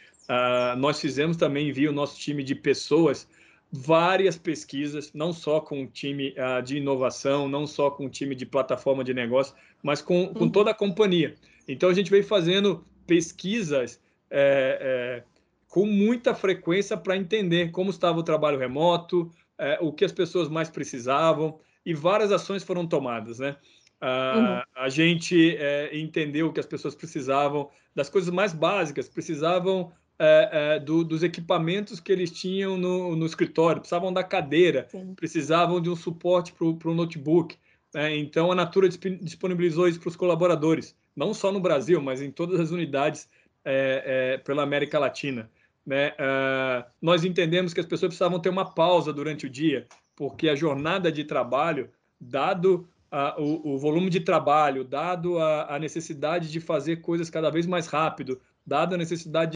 nós 0.79 1.01
fizemos 1.01 1.37
também, 1.37 1.73
via 1.73 1.90
o 1.90 1.94
nosso 1.94 2.18
time 2.18 2.42
de 2.42 2.55
pessoas, 2.55 3.29
várias 3.71 4.38
pesquisas, 4.38 5.12
não 5.12 5.33
só 5.33 5.61
com 5.61 5.83
o 5.83 5.87
time 5.87 6.35
de 6.64 6.79
inovação, 6.79 7.49
não 7.49 7.66
só 7.66 7.90
com 7.90 8.07
o 8.07 8.11
time 8.11 8.35
de 8.35 8.47
plataforma 8.47 9.05
de 9.05 9.12
negócio, 9.12 9.55
mas 9.83 10.01
com, 10.01 10.29
com 10.29 10.44
uhum. 10.44 10.51
toda 10.51 10.71
a 10.71 10.75
companhia. 10.75 11.35
Então, 11.68 11.88
a 11.88 11.94
gente 11.94 12.11
veio 12.11 12.24
fazendo 12.24 12.85
pesquisas 13.07 14.00
é, 14.31 14.78
é, 14.81 15.24
com 15.68 15.87
muita 15.87 16.35
frequência 16.35 16.96
para 16.96 17.16
entender 17.16 17.70
como 17.70 17.90
estava 17.90 18.18
o 18.18 18.22
trabalho 18.22 18.59
remoto, 18.59 19.31
é, 19.59 19.78
o 19.81 19.92
que 19.92 20.04
as 20.04 20.12
pessoas 20.12 20.48
mais 20.48 20.70
precisavam, 20.70 21.61
e 21.85 21.94
várias 21.94 22.33
ações 22.33 22.64
foram 22.64 22.87
tomadas, 22.87 23.38
né? 23.38 23.57
uhum. 24.02 24.62
A 24.76 24.88
gente 24.88 25.57
é, 25.57 25.96
entendeu 25.98 26.52
que 26.52 26.61
as 26.61 26.66
pessoas 26.66 26.94
precisavam 26.94 27.68
das 27.94 28.09
coisas 28.09 28.31
mais 28.31 28.52
básicas, 28.52 29.09
precisavam 29.09 29.92
é, 30.18 30.48
é, 30.52 30.81
do, 30.81 31.04
dos 31.04 31.22
equipamentos 31.22 32.00
que 32.00 32.11
eles 32.11 32.31
tinham 32.31 32.76
no, 32.76 33.14
no 33.16 33.26
escritório, 33.26 33.81
precisavam 33.81 34.12
da 34.12 34.24
cadeira, 34.24 34.87
Sim. 34.90 35.14
precisavam 35.14 35.81
de 35.81 35.88
um 35.88 35.96
suporte 35.96 36.52
para 36.52 36.90
o 36.90 36.94
notebook. 36.94 37.57
Né? 37.94 38.16
Então, 38.16 38.50
a 38.50 38.54
Natura 38.54 38.88
disponibilizou 38.88 39.88
isso 39.88 40.00
para 40.00 40.09
os 40.09 40.16
colaboradores, 40.16 40.96
não 41.18 41.35
só 41.35 41.50
no 41.50 41.59
Brasil, 41.59 42.00
mas 42.00 42.22
em 42.22 42.31
todas 42.31 42.61
as 42.61 42.70
unidades 42.70 43.28
é, 43.64 44.35
é, 44.35 44.38
pela 44.38 44.62
América 44.62 44.98
Latina. 44.98 45.50
né, 45.85 46.11
uh, 46.11 46.85
nós 47.02 47.24
entendemos 47.24 47.74
que 47.74 47.81
as 47.81 47.87
pessoas 47.87 48.11
precisavam 48.11 48.38
ter 48.38 48.50
uma 48.50 48.64
pausa 48.64 49.12
durante 49.12 49.46
o 49.46 49.50
dia, 49.50 49.87
porque 50.14 50.48
a 50.48 50.54
jornada 50.54 51.11
de 51.11 51.24
trabalho, 51.24 51.90
dado 52.20 52.88
uh, 53.11 53.42
o, 53.42 53.74
o, 53.74 53.78
volume 53.78 54.11
de 54.11 54.20
trabalho, 54.20 54.85
dado 54.85 55.38
a, 55.38 55.74
a, 55.74 55.78
necessidade 55.78 56.50
de 56.50 56.61
fazer 56.61 56.98
coisas 56.98 57.31
cada 57.31 57.50
vez 57.50 57.66
mais 57.66 57.87
rápido, 57.87 58.40
dado 58.64 58.94
a 58.94 58.98
necessidade 58.98 59.52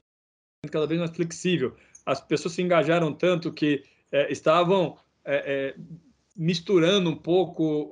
de 0.65 0.71
cada 0.71 0.87
vez 0.87 0.99
mais 0.99 1.11
flexível, 1.11 1.75
as 2.05 2.19
pessoas 2.19 2.55
se 2.55 2.61
engajaram 2.61 3.13
tanto 3.13 3.53
que 3.53 3.83
eh, 4.11 4.31
estavam 4.31 4.97
eh, 5.23 5.43
eh, 5.45 5.75
misturando 6.35 7.09
um 7.09 7.15
pouco 7.15 7.91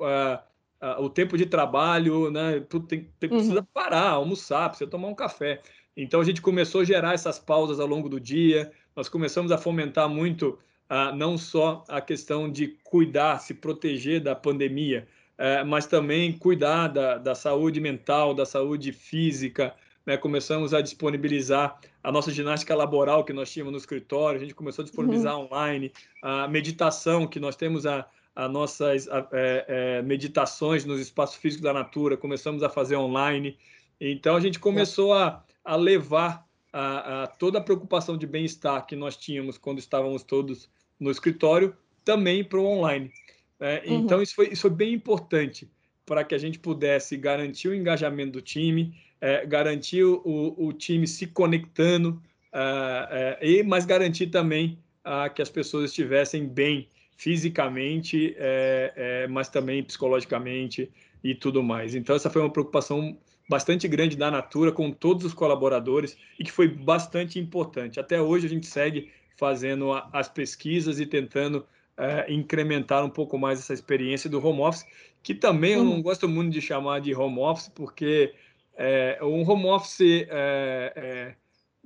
o 0.98 1.10
tempo 1.10 1.38
de 1.38 1.46
trabalho, 1.46 2.32
né? 2.32 2.60
Tem, 2.88 3.08
tem, 3.20 3.30
uhum. 3.30 3.38
precisa 3.38 3.67
parar, 3.74 4.10
almoçar, 4.10 4.70
precisa 4.70 4.89
tomar 4.89 5.08
um 5.08 5.15
café. 5.15 5.62
Então 5.96 6.22
a 6.22 6.24
gente 6.24 6.41
começou 6.41 6.82
a 6.82 6.86
gerar 6.86 7.13
essas 7.13 7.38
pausas 7.38 7.80
ao 7.80 7.88
longo 7.88 8.10
do 8.10 8.20
dia. 8.20 8.72
Nós 8.96 9.10
começamos 9.10 9.52
a 9.52 9.58
fomentar 9.58 10.10
muito 10.10 10.58
uh, 10.89 11.15
não 11.15 11.38
só 11.38 11.84
a 11.88 12.02
questão 12.02 12.52
de 12.52 12.78
cuidar, 12.84 13.39
se 13.39 13.54
proteger 13.54 14.22
da 14.22 14.36
pandemia, 14.36 15.08
uh, 15.38 15.65
mas 15.65 15.86
também 15.86 16.34
cuidar 16.34 16.88
da, 16.88 17.17
da, 17.17 17.36
saúde 17.36 17.80
mental, 17.80 18.34
da 18.34 18.46
saúde 18.46 18.91
física. 18.91 19.76
Né? 20.06 20.17
Começamos 20.17 20.74
a 20.74 20.82
disponibilizar 20.82 21.80
a 22.04 22.12
nossa 22.12 22.32
ginástica 22.32 22.74
laboral 22.74 23.24
que 23.24 23.34
nós 23.34 23.52
tínhamos 23.52 23.72
no 23.72 23.78
escritório. 23.78 24.38
A 24.38 24.41
gente 24.41 24.56
começou 24.56 24.82
a 24.82 24.86
disponibilizar 24.86 25.38
uhum. 25.38 25.46
online 25.46 25.91
a 26.22 26.48
meditação 26.48 27.28
que 27.28 27.39
nós 27.39 27.56
temos 27.56 27.86
a 27.86 28.08
as 28.36 28.52
nossas 28.52 29.08
é, 29.08 29.65
é, 29.67 30.02
meditações 30.02 30.86
nos 30.86 31.00
espaços 31.00 31.36
físicos 31.36 31.63
da 31.63 31.74
Natura, 31.74 32.15
começamos 32.15 32.63
a 32.63 32.70
fazer 32.70 32.96
online. 32.96 33.58
Então, 34.00 34.36
a 34.36 34.39
gente 34.39 34.60
começou 34.60 35.13
a, 35.13 35.44
a 35.63 35.76
levar 35.76 36.48
a, 36.72 37.24
a 37.24 37.28
toda 37.28 37.60
a 37.60 37.62
preocupação 37.62 38.17
de 38.17 38.26
bem-estar 38.26 38.86
que 38.86 38.96
nós 38.96 39.17
tínhamos 39.17 39.58
quando 39.58 39.80
estávamos 39.80 40.24
todos 40.24 40.70
no 41.00 41.12
escritório 41.12 41.76
também 42.06 42.44
para 42.44 42.60
o 42.60 42.65
online. 42.65 43.12
Né? 43.60 43.82
Uhum. 43.86 44.00
Então, 44.00 44.22
isso 44.22 44.34
foi, 44.34 44.50
isso 44.50 44.62
foi 44.62 44.72
bem 44.72 44.94
importante 44.94 45.70
para 46.06 46.24
que 46.24 46.34
a 46.34 46.38
gente 46.38 46.58
pudesse 46.58 47.15
garantir 47.17 47.67
o 47.67 47.76
engajamento 47.76 48.34
do 48.34 48.41
time, 48.41 48.96
é, 49.20 49.46
garantir 49.46 50.04
o, 50.04 50.56
o, 50.58 50.74
time 50.74 51.08
se 51.08 51.28
conectando, 51.28 52.22
é, 52.52 53.38
é, 53.41 53.48
e 53.48 53.63
mas 53.63 53.86
garantir 53.86 54.28
também 54.28 54.80
ah, 55.04 55.30
que 55.30 55.41
as 55.41 55.50
pessoas 55.50 55.91
estivessem 55.91 56.48
bem 56.48 56.89
fisicamente, 57.21 58.36
é, 58.36 58.93
é, 58.95 59.27
mas 59.27 59.47
também 59.47 59.84
psicologicamente 59.84 60.91
e 61.23 61.36
tudo 61.36 61.62
mais. 61.62 61.93
Então, 61.93 62.15
essa 62.15 62.31
foi 62.31 62.41
uma 62.41 62.49
preocupação 62.49 63.15
bastante 63.47 63.88
grande 63.88 64.17
da 64.17 64.31
Natura 64.31 64.71
com 64.71 64.91
todos 64.91 65.23
os 65.23 65.31
colaboradores 65.31 66.17
e 66.39 66.43
que 66.43 66.51
foi 66.51 66.67
bastante 66.67 67.38
importante. 67.38 67.99
Até 67.99 68.19
hoje, 68.19 68.47
a 68.47 68.49
gente 68.49 68.65
segue 68.65 69.12
fazendo 69.38 69.93
a, 69.93 70.10
as 70.12 70.27
pesquisas 70.29 70.99
e 70.99 71.05
tentando 71.05 71.63
é, 71.95 72.34
incrementar 72.34 73.05
um 73.05 73.10
pouco 73.10 73.38
mais 73.38 73.60
essa 73.60 73.75
experiência 73.75 74.27
do 74.27 74.43
home 74.43 74.62
office, 74.62 74.84
que 75.21 75.36
também 75.36 75.73
eu 75.73 75.84
não 75.84 75.97
uhum. 75.97 76.01
gosto 76.01 76.27
muito 76.27 76.51
de 76.51 76.60
chamar 76.60 77.01
de 77.01 77.13
home 77.13 77.38
office, 77.38 77.69
porque 77.69 78.34
é, 78.75 79.19
um 79.21 79.47
home 79.47 79.67
office 79.67 80.25
é, 80.27 81.36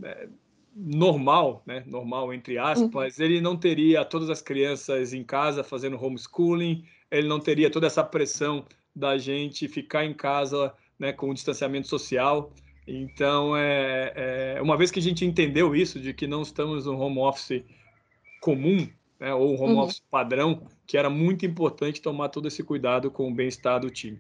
é, 0.02 0.30
normal, 0.76 1.64
né, 1.66 1.84
normal 1.88 2.34
entre 2.34 2.58
aspas, 2.58 3.18
uhum. 3.18 3.24
ele 3.24 3.40
não 3.40 3.56
teria 3.56 4.04
todas 4.04 4.30
as 4.30 4.42
crianças 4.42 5.14
em 5.14 5.24
casa 5.24 5.64
fazendo 5.64 6.04
homeschooling, 6.04 6.84
ele 7.10 7.30
não 7.30 7.40
teria 7.40 7.72
toda 7.72 7.88
essa 7.88 8.04
pressão 8.04 8.66
da 8.94 9.18
gente 9.18 9.70
ficar 9.70 10.04
em 10.04 10.14
casa, 10.14 10.74
né, 11.00 11.14
com 11.14 11.30
o 11.30 11.34
distanciamento 11.34 11.88
social. 11.88 12.52
Então, 12.88 13.56
é, 13.56 14.56
é, 14.58 14.62
uma 14.62 14.78
vez 14.78 14.92
que 14.92 15.00
a 15.00 15.02
gente 15.02 15.26
entendeu 15.26 15.76
isso, 15.76 16.00
de 16.00 16.14
que 16.14 16.28
não 16.28 16.42
estamos 16.42 16.86
no 16.86 17.00
home 17.00 17.20
office 17.20 17.64
comum, 18.42 18.88
né, 19.20 19.34
ou 19.34 19.56
home 19.56 19.74
uhum. 19.74 19.80
office 19.80 20.02
padrão, 20.12 20.68
que 20.86 20.98
era 20.98 21.10
muito 21.10 21.46
importante 21.46 22.02
tomar 22.02 22.30
todo 22.30 22.48
esse 22.48 22.64
cuidado 22.64 23.10
com 23.10 23.30
o 23.30 23.34
bem-estar 23.34 23.80
do 23.80 23.90
time. 23.90 24.20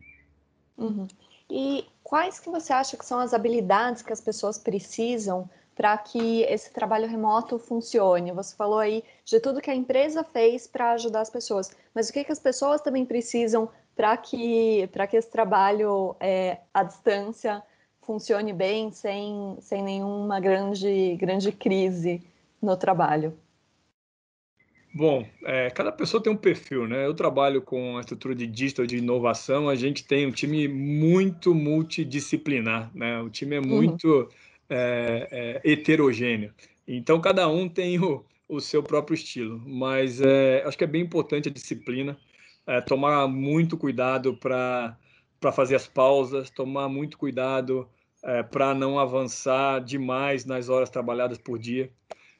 Uhum. 0.77 1.07
E 1.49 1.85
quais 2.01 2.39
que 2.39 2.49
você 2.49 2.73
acha 2.73 2.97
que 2.97 3.05
são 3.05 3.19
as 3.19 3.33
habilidades 3.33 4.01
que 4.01 4.11
as 4.11 4.21
pessoas 4.21 4.57
precisam 4.57 5.49
para 5.75 5.97
que 5.97 6.43
esse 6.43 6.71
trabalho 6.73 7.07
remoto 7.07 7.59
funcione? 7.59 8.31
Você 8.31 8.55
falou 8.55 8.79
aí 8.79 9.03
de 9.25 9.39
tudo 9.39 9.61
que 9.61 9.69
a 9.69 9.75
empresa 9.75 10.23
fez 10.23 10.65
para 10.65 10.93
ajudar 10.93 11.21
as 11.21 11.29
pessoas, 11.29 11.75
mas 11.93 12.09
o 12.09 12.13
que, 12.13 12.23
que 12.23 12.31
as 12.31 12.39
pessoas 12.39 12.81
também 12.81 13.05
precisam 13.05 13.69
para 13.95 14.15
que, 14.17 14.89
que 15.09 15.17
esse 15.17 15.29
trabalho 15.29 16.15
é, 16.19 16.59
à 16.73 16.83
distância 16.83 17.61
funcione 18.01 18.53
bem, 18.53 18.91
sem, 18.91 19.57
sem 19.59 19.83
nenhuma 19.83 20.39
grande, 20.39 21.15
grande 21.15 21.51
crise 21.51 22.21
no 22.61 22.77
trabalho? 22.77 23.37
Bom, 24.93 25.25
é, 25.43 25.69
cada 25.71 25.91
pessoa 25.91 26.23
tem 26.23 26.31
um 26.31 26.37
perfil, 26.37 26.87
né? 26.87 27.05
Eu 27.05 27.13
trabalho 27.13 27.61
com 27.61 27.97
a 27.97 27.99
estrutura 27.99 28.33
de 28.33 28.47
digital 28.47 28.85
de 28.85 28.97
inovação, 28.97 29.67
a 29.67 29.75
gente 29.75 30.05
tem 30.05 30.25
um 30.25 30.31
time 30.31 30.69
muito 30.69 31.53
multidisciplinar, 31.53 32.89
né? 32.95 33.19
O 33.21 33.29
time 33.29 33.57
é 33.57 33.59
uhum. 33.59 33.67
muito 33.67 34.07
uhum 34.07 34.29
é, 34.69 35.61
é, 35.63 35.71
heterogêneo. 35.71 36.53
Então, 36.87 37.19
cada 37.19 37.47
um 37.47 37.67
tem 37.67 37.99
o, 37.99 38.23
o 38.47 38.59
seu 38.59 38.83
próprio 38.83 39.15
estilo, 39.15 39.61
mas 39.65 40.21
é, 40.21 40.63
acho 40.65 40.77
que 40.77 40.83
é 40.83 40.87
bem 40.87 41.01
importante 41.01 41.49
a 41.49 41.51
disciplina, 41.51 42.17
é, 42.67 42.81
tomar 42.81 43.27
muito 43.27 43.77
cuidado 43.77 44.35
para 44.37 44.97
fazer 45.53 45.75
as 45.75 45.87
pausas, 45.87 46.49
tomar 46.49 46.89
muito 46.89 47.17
cuidado 47.17 47.87
é, 48.23 48.43
para 48.43 48.73
não 48.73 48.99
avançar 48.99 49.79
demais 49.83 50.45
nas 50.45 50.69
horas 50.69 50.89
trabalhadas 50.89 51.37
por 51.37 51.59
dia. 51.59 51.89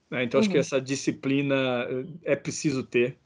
Né? 0.09 0.23
Então, 0.23 0.39
acho 0.39 0.49
que 0.49 0.55
uhum. 0.55 0.61
essa 0.61 0.81
disciplina 0.81 1.87
é, 2.23 2.33
é 2.33 2.35
preciso 2.35 2.83
ter. 2.83 3.17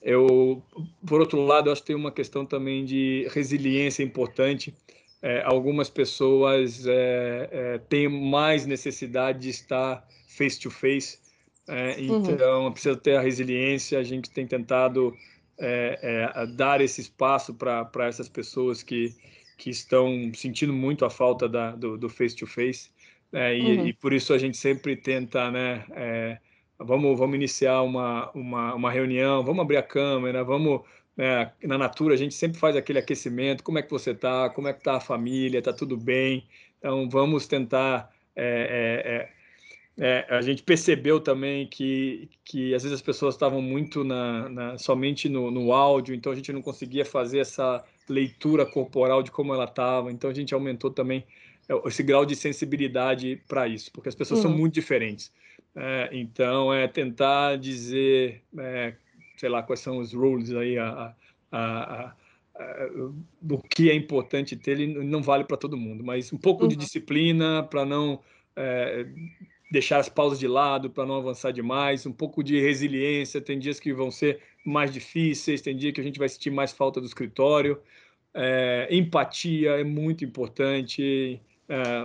Eu, 0.00 0.62
por 1.06 1.20
outro 1.20 1.40
lado, 1.44 1.70
acho 1.70 1.80
que 1.82 1.88
tem 1.88 1.96
uma 1.96 2.10
questão 2.10 2.44
também 2.44 2.84
de 2.84 3.28
resiliência 3.30 4.02
importante 4.02 4.74
é, 5.22 5.40
algumas 5.44 5.88
pessoas 5.88 6.84
é, 6.84 7.48
é, 7.52 7.78
têm 7.78 8.08
mais 8.08 8.66
necessidade 8.66 9.38
de 9.38 9.50
estar 9.50 10.04
face 10.26 10.58
to 10.58 10.68
face, 10.68 11.20
é, 11.68 11.96
uhum. 12.00 12.22
então 12.28 12.64
uhum. 12.64 12.72
precisa 12.72 12.96
ter 12.96 13.14
a 13.14 13.20
resiliência. 13.20 14.00
A 14.00 14.02
gente 14.02 14.28
tem 14.28 14.44
tentado 14.46 15.16
é, 15.56 16.32
é, 16.34 16.46
dar 16.46 16.80
esse 16.80 17.00
espaço 17.00 17.54
para 17.54 18.06
essas 18.08 18.28
pessoas 18.28 18.82
que, 18.82 19.14
que 19.56 19.70
estão 19.70 20.32
sentindo 20.34 20.72
muito 20.72 21.04
a 21.04 21.10
falta 21.10 21.48
da, 21.48 21.70
do, 21.70 21.96
do 21.96 22.08
face 22.08 22.34
to 22.34 22.46
face, 22.46 22.90
né, 23.30 23.56
e, 23.56 23.78
uhum. 23.78 23.86
e, 23.86 23.92
por 23.92 24.12
isso 24.12 24.34
a 24.34 24.38
gente 24.38 24.56
sempre 24.56 24.96
tenta, 24.96 25.50
né? 25.50 26.40
vamos, 26.78 27.16
vamos 27.16 27.36
iniciar 27.36 27.80
uma, 27.82 28.28
uma, 28.32 28.74
uma 28.74 28.90
reunião, 28.90 29.44
vamos 29.44 29.62
abrir 29.62 29.76
a 29.76 29.82
câmera, 29.82 30.42
vamos 30.42 30.82
é, 31.16 31.50
na 31.64 31.76
Natura 31.76 32.14
a 32.14 32.16
gente 32.16 32.34
sempre 32.34 32.58
faz 32.58 32.74
aquele 32.74 32.98
aquecimento, 32.98 33.62
como 33.62 33.78
é 33.78 33.82
que 33.82 33.90
você 33.90 34.12
está, 34.12 34.48
como 34.50 34.68
é 34.68 34.72
que 34.72 34.78
está 34.78 34.96
a 34.96 35.00
família, 35.00 35.58
está 35.58 35.72
tudo 35.72 35.96
bem, 35.96 36.46
então 36.78 37.08
vamos 37.08 37.46
tentar, 37.46 38.10
é, 38.34 39.28
é, 39.98 40.04
é, 40.04 40.26
é, 40.28 40.34
a 40.34 40.40
gente 40.40 40.62
percebeu 40.62 41.20
também 41.20 41.66
que, 41.66 42.30
que 42.44 42.74
às 42.74 42.82
vezes 42.82 42.96
as 42.96 43.02
pessoas 43.02 43.34
estavam 43.34 43.60
muito 43.60 44.02
na, 44.02 44.48
na 44.48 44.78
somente 44.78 45.28
no, 45.28 45.50
no, 45.50 45.72
áudio, 45.72 46.14
então 46.14 46.32
a 46.32 46.34
gente 46.34 46.52
não 46.52 46.62
conseguia 46.62 47.04
fazer 47.04 47.40
essa 47.40 47.84
leitura 48.08 48.64
corporal 48.64 49.22
de 49.22 49.30
como 49.30 49.52
ela 49.52 49.64
estava, 49.64 50.10
então 50.10 50.30
a 50.30 50.34
gente 50.34 50.54
aumentou 50.54 50.90
também 50.90 51.24
é, 51.68 51.88
esse 51.88 52.02
grau 52.02 52.24
de 52.24 52.34
sensibilidade 52.34 53.40
para 53.46 53.68
isso, 53.68 53.92
porque 53.92 54.08
as 54.08 54.14
pessoas 54.14 54.42
uhum. 54.42 54.50
são 54.50 54.58
muito 54.58 54.74
diferentes. 54.74 55.30
então, 56.10 56.72
é 56.72 56.88
tentar 56.88 57.56
dizer 57.56 58.42
sei 59.36 59.48
lá 59.48 59.62
quais 59.62 59.80
são 59.80 59.98
os 59.98 60.12
rules 60.12 60.52
aí, 60.52 60.78
a, 60.78 61.14
a, 61.50 61.58
a, 61.60 62.14
do 63.40 63.58
que 63.58 63.90
é 63.90 63.94
importante 63.94 64.56
ter, 64.56 64.78
ele 64.78 65.04
não 65.04 65.22
vale 65.22 65.44
para 65.44 65.56
todo 65.56 65.76
mundo, 65.76 66.04
mas 66.04 66.32
um 66.32 66.38
pouco 66.38 66.62
uhum. 66.62 66.68
de 66.68 66.76
disciplina 66.76 67.62
para 67.62 67.84
não 67.84 68.20
é, 68.56 69.06
deixar 69.70 69.98
as 69.98 70.08
pausas 70.08 70.38
de 70.38 70.46
lado, 70.46 70.90
para 70.90 71.06
não 71.06 71.16
avançar 71.16 71.50
demais, 71.50 72.04
um 72.04 72.12
pouco 72.12 72.42
de 72.44 72.60
resiliência. 72.60 73.40
Tem 73.40 73.58
dias 73.58 73.80
que 73.80 73.92
vão 73.92 74.10
ser 74.10 74.40
mais 74.64 74.92
difíceis, 74.92 75.62
tem 75.62 75.74
dia 75.74 75.92
que 75.92 76.00
a 76.00 76.04
gente 76.04 76.18
vai 76.18 76.28
sentir 76.28 76.50
mais 76.50 76.72
falta 76.72 77.00
do 77.00 77.06
escritório. 77.06 77.80
É, 78.34 78.86
empatia 78.90 79.72
é 79.72 79.84
muito 79.84 80.24
importante. 80.24 81.40
É, 81.68 82.04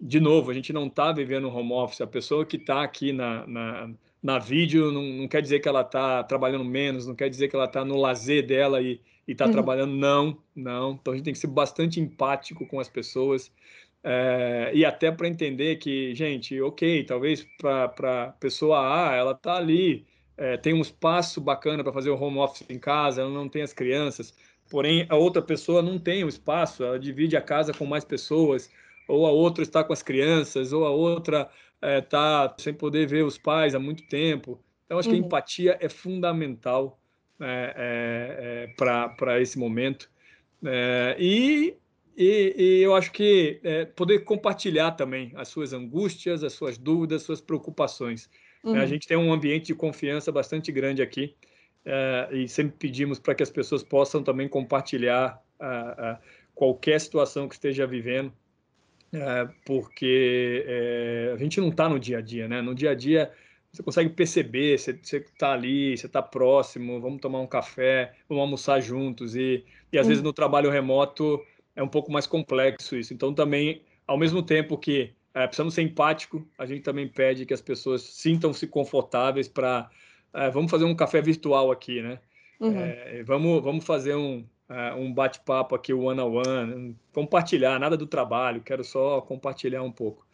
de 0.00 0.20
novo, 0.20 0.50
a 0.50 0.54
gente 0.54 0.72
não 0.72 0.88
está 0.88 1.12
vivendo 1.12 1.48
home 1.48 1.72
office. 1.72 2.00
A 2.00 2.06
pessoa 2.06 2.44
que 2.44 2.56
está 2.56 2.82
aqui 2.82 3.12
na, 3.12 3.46
na 3.46 3.90
na 4.28 4.38
vídeo 4.38 4.92
não, 4.92 5.02
não 5.02 5.26
quer 5.26 5.40
dizer 5.40 5.58
que 5.58 5.66
ela 5.66 5.80
está 5.80 6.22
trabalhando 6.22 6.62
menos, 6.62 7.06
não 7.06 7.14
quer 7.14 7.30
dizer 7.30 7.48
que 7.48 7.56
ela 7.56 7.64
está 7.64 7.82
no 7.82 7.96
lazer 7.96 8.46
dela 8.46 8.82
e 8.82 9.00
está 9.26 9.46
uhum. 9.46 9.52
trabalhando, 9.52 9.94
não, 9.94 10.36
não. 10.54 10.92
Então 10.92 11.14
a 11.14 11.16
gente 11.16 11.24
tem 11.24 11.32
que 11.32 11.38
ser 11.38 11.46
bastante 11.46 11.98
empático 11.98 12.66
com 12.66 12.78
as 12.78 12.90
pessoas 12.90 13.50
é, 14.04 14.70
e 14.74 14.84
até 14.84 15.10
para 15.10 15.28
entender 15.28 15.76
que, 15.76 16.14
gente, 16.14 16.60
ok, 16.60 17.04
talvez 17.04 17.46
para 17.58 18.24
a 18.24 18.26
pessoa 18.32 19.08
A, 19.08 19.16
ela 19.16 19.32
está 19.32 19.56
ali, 19.56 20.06
é, 20.36 20.58
tem 20.58 20.74
um 20.74 20.82
espaço 20.82 21.40
bacana 21.40 21.82
para 21.82 21.92
fazer 21.92 22.10
o 22.10 22.22
home 22.22 22.36
office 22.36 22.68
em 22.68 22.78
casa, 22.78 23.22
ela 23.22 23.30
não 23.30 23.48
tem 23.48 23.62
as 23.62 23.72
crianças, 23.72 24.34
porém 24.70 25.06
a 25.08 25.16
outra 25.16 25.40
pessoa 25.40 25.80
não 25.80 25.98
tem 25.98 26.22
o 26.22 26.28
espaço, 26.28 26.84
ela 26.84 26.98
divide 26.98 27.34
a 27.34 27.40
casa 27.40 27.72
com 27.72 27.86
mais 27.86 28.04
pessoas, 28.04 28.70
ou 29.08 29.26
a 29.26 29.30
outra 29.30 29.62
está 29.62 29.82
com 29.82 29.94
as 29.94 30.02
crianças, 30.02 30.70
ou 30.70 30.84
a 30.84 30.90
outra 30.90 31.48
é, 31.80 32.04
sem 32.58 32.74
poder 32.74 33.06
ver 33.06 33.24
os 33.24 33.38
pais 33.38 33.74
há 33.74 33.78
muito 33.78 34.06
tempo. 34.08 34.62
Então, 34.84 34.98
acho 34.98 35.08
uhum. 35.08 35.14
que 35.14 35.18
a 35.18 35.22
uhum. 35.22 35.26
empatia 35.26 35.78
é 35.80 35.88
fundamental 35.88 36.98
né, 37.38 37.72
é, 37.76 38.66
é, 38.70 39.14
para 39.16 39.40
esse 39.40 39.58
momento. 39.58 40.10
É, 40.64 41.16
e, 41.18 41.76
e, 42.16 42.54
e, 42.56 42.82
eu 42.82 42.94
acho 42.94 43.12
que 43.12 43.60
é, 43.62 43.84
poder 43.84 44.20
compartilhar 44.20 44.92
também 44.92 45.32
as 45.36 45.48
suas 45.48 45.72
angústias, 45.72 46.42
as 46.42 46.52
suas 46.52 46.76
dúvidas, 46.76 47.22
as 47.22 47.26
suas 47.26 47.40
preocupações. 47.40 48.28
Uhum. 48.64 48.74
A 48.74 48.86
gente 48.86 49.06
tem 49.06 49.16
um 49.16 49.32
ambiente 49.32 49.66
de 49.66 49.74
confiança 49.74 50.32
bastante 50.32 50.72
grande 50.72 51.00
aqui 51.00 51.36
é, 51.84 52.28
e 52.32 52.48
sempre 52.48 52.76
pedimos 52.78 53.18
para 53.18 53.34
que 53.34 53.42
as 53.42 53.50
pessoas 53.50 53.82
possam 53.82 54.22
também 54.22 54.48
compartilhar 54.48 55.42
qualquer 56.54 57.00
situação 57.00 57.48
que 57.48 57.54
esteja 57.54 57.84
vivendo, 57.84 58.32
é, 59.12 59.48
porque 59.64 60.64
é, 60.66 61.32
a 61.34 61.36
gente 61.36 61.60
não 61.60 61.68
está 61.68 61.88
no 61.88 61.98
dia 61.98 62.18
a 62.18 62.20
dia, 62.20 62.48
né? 62.48 62.60
No 62.60 62.74
dia 62.74 62.90
a 62.90 62.94
dia 62.94 63.32
você 63.72 63.82
consegue 63.82 64.10
perceber, 64.10 64.78
você 64.78 64.92
está 64.92 65.52
ali, 65.52 65.96
você 65.96 66.06
está 66.06 66.22
próximo, 66.22 67.00
vamos 67.00 67.20
tomar 67.20 67.40
um 67.40 67.46
café, 67.46 68.14
vamos 68.28 68.42
almoçar 68.42 68.80
juntos 68.80 69.36
e, 69.36 69.64
e 69.92 69.98
às 69.98 70.06
vezes 70.06 70.22
no 70.22 70.32
trabalho 70.32 70.70
remoto 70.70 71.40
é 71.76 71.82
um 71.82 71.88
pouco 71.88 72.10
mais 72.10 72.26
complexo 72.26 72.96
isso. 72.96 73.12
Então 73.12 73.32
também, 73.32 73.82
ao 74.06 74.18
mesmo 74.18 74.42
tempo 74.42 74.76
que 74.76 75.12
é, 75.34 75.46
precisamos 75.46 75.74
ser 75.74 75.82
empático, 75.82 76.46
a 76.58 76.66
gente 76.66 76.82
também 76.82 77.06
pede 77.06 77.46
que 77.46 77.54
as 77.54 77.60
pessoas 77.60 78.02
sintam-se 78.02 78.66
confortáveis 78.66 79.48
para 79.48 79.88
é, 80.34 80.50
vamos 80.50 80.70
fazer 80.70 80.84
um 80.84 80.94
café 80.94 81.20
virtual 81.22 81.70
aqui, 81.70 82.02
né? 82.02 82.18
Uhum. 82.60 82.78
É, 82.78 83.22
vamos, 83.22 83.62
vamos 83.62 83.84
fazer 83.84 84.14
um, 84.16 84.44
uh, 84.68 84.96
um 84.96 85.12
bate-papo 85.12 85.74
aqui 85.74 85.92
one 85.92 86.20
on 86.20 86.32
one, 86.32 86.96
compartilhar, 87.12 87.78
nada 87.78 87.96
do 87.96 88.06
trabalho, 88.06 88.62
quero 88.62 88.84
só 88.84 89.20
compartilhar 89.20 89.82
um 89.82 89.92
pouco. 89.92 90.26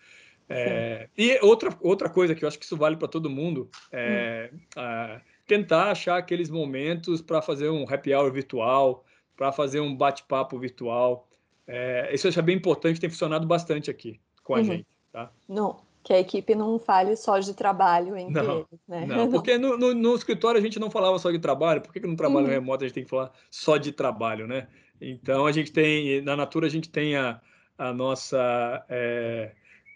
É, 0.48 1.08
e 1.16 1.38
outra, 1.40 1.74
outra 1.80 2.10
coisa 2.10 2.34
que 2.34 2.44
eu 2.44 2.48
acho 2.48 2.58
que 2.58 2.66
isso 2.66 2.76
vale 2.76 2.96
para 2.96 3.08
todo 3.08 3.30
mundo 3.30 3.70
é 3.90 4.50
uh, 4.76 5.20
tentar 5.46 5.90
achar 5.90 6.18
aqueles 6.18 6.50
momentos 6.50 7.22
para 7.22 7.40
fazer 7.40 7.70
um 7.70 7.86
happy 7.88 8.12
hour 8.12 8.30
virtual, 8.30 9.04
para 9.36 9.50
fazer 9.52 9.80
um 9.80 9.96
bate-papo 9.96 10.58
virtual. 10.58 11.26
É, 11.66 12.14
isso 12.14 12.26
eu 12.26 12.28
acho 12.28 12.42
bem 12.42 12.56
importante, 12.56 13.00
tem 13.00 13.08
funcionado 13.08 13.46
bastante 13.46 13.90
aqui 13.90 14.20
com 14.42 14.54
a 14.54 14.58
uhum. 14.58 14.64
gente. 14.64 14.86
Tá? 15.10 15.30
Não, 15.48 15.80
que 16.04 16.12
a 16.12 16.20
equipe 16.20 16.54
não 16.54 16.78
fale 16.78 17.16
só 17.16 17.38
de 17.38 17.54
trabalho 17.54 18.14
entre 18.14 18.42
não, 18.42 18.58
eles, 18.58 18.80
né? 18.86 19.06
Não, 19.06 19.30
porque 19.30 19.56
no, 19.58 19.78
no, 19.78 19.94
no, 19.94 20.14
escritório 20.14 20.60
a 20.60 20.62
gente 20.62 20.78
não 20.78 20.90
falava 20.90 21.18
só 21.18 21.30
de 21.30 21.38
trabalho, 21.38 21.80
por 21.80 21.92
que, 21.92 21.98
que 21.98 22.06
no 22.06 22.14
trabalho 22.14 22.46
uhum. 22.46 22.52
remoto 22.52 22.84
a 22.84 22.86
gente 22.86 22.94
tem 22.94 23.04
que 23.04 23.10
falar 23.10 23.32
só 23.50 23.78
de 23.78 23.90
trabalho, 23.90 24.46
né? 24.46 24.68
Então 25.00 25.46
a 25.46 25.52
gente 25.52 25.72
tem, 25.72 26.20
na 26.20 26.36
Natura 26.36 26.66
a 26.66 26.70
gente 26.70 26.90
tem 26.90 27.16
a, 27.16 27.40
a 27.78 27.92
nossa, 27.94 28.84
é, 28.90 29.52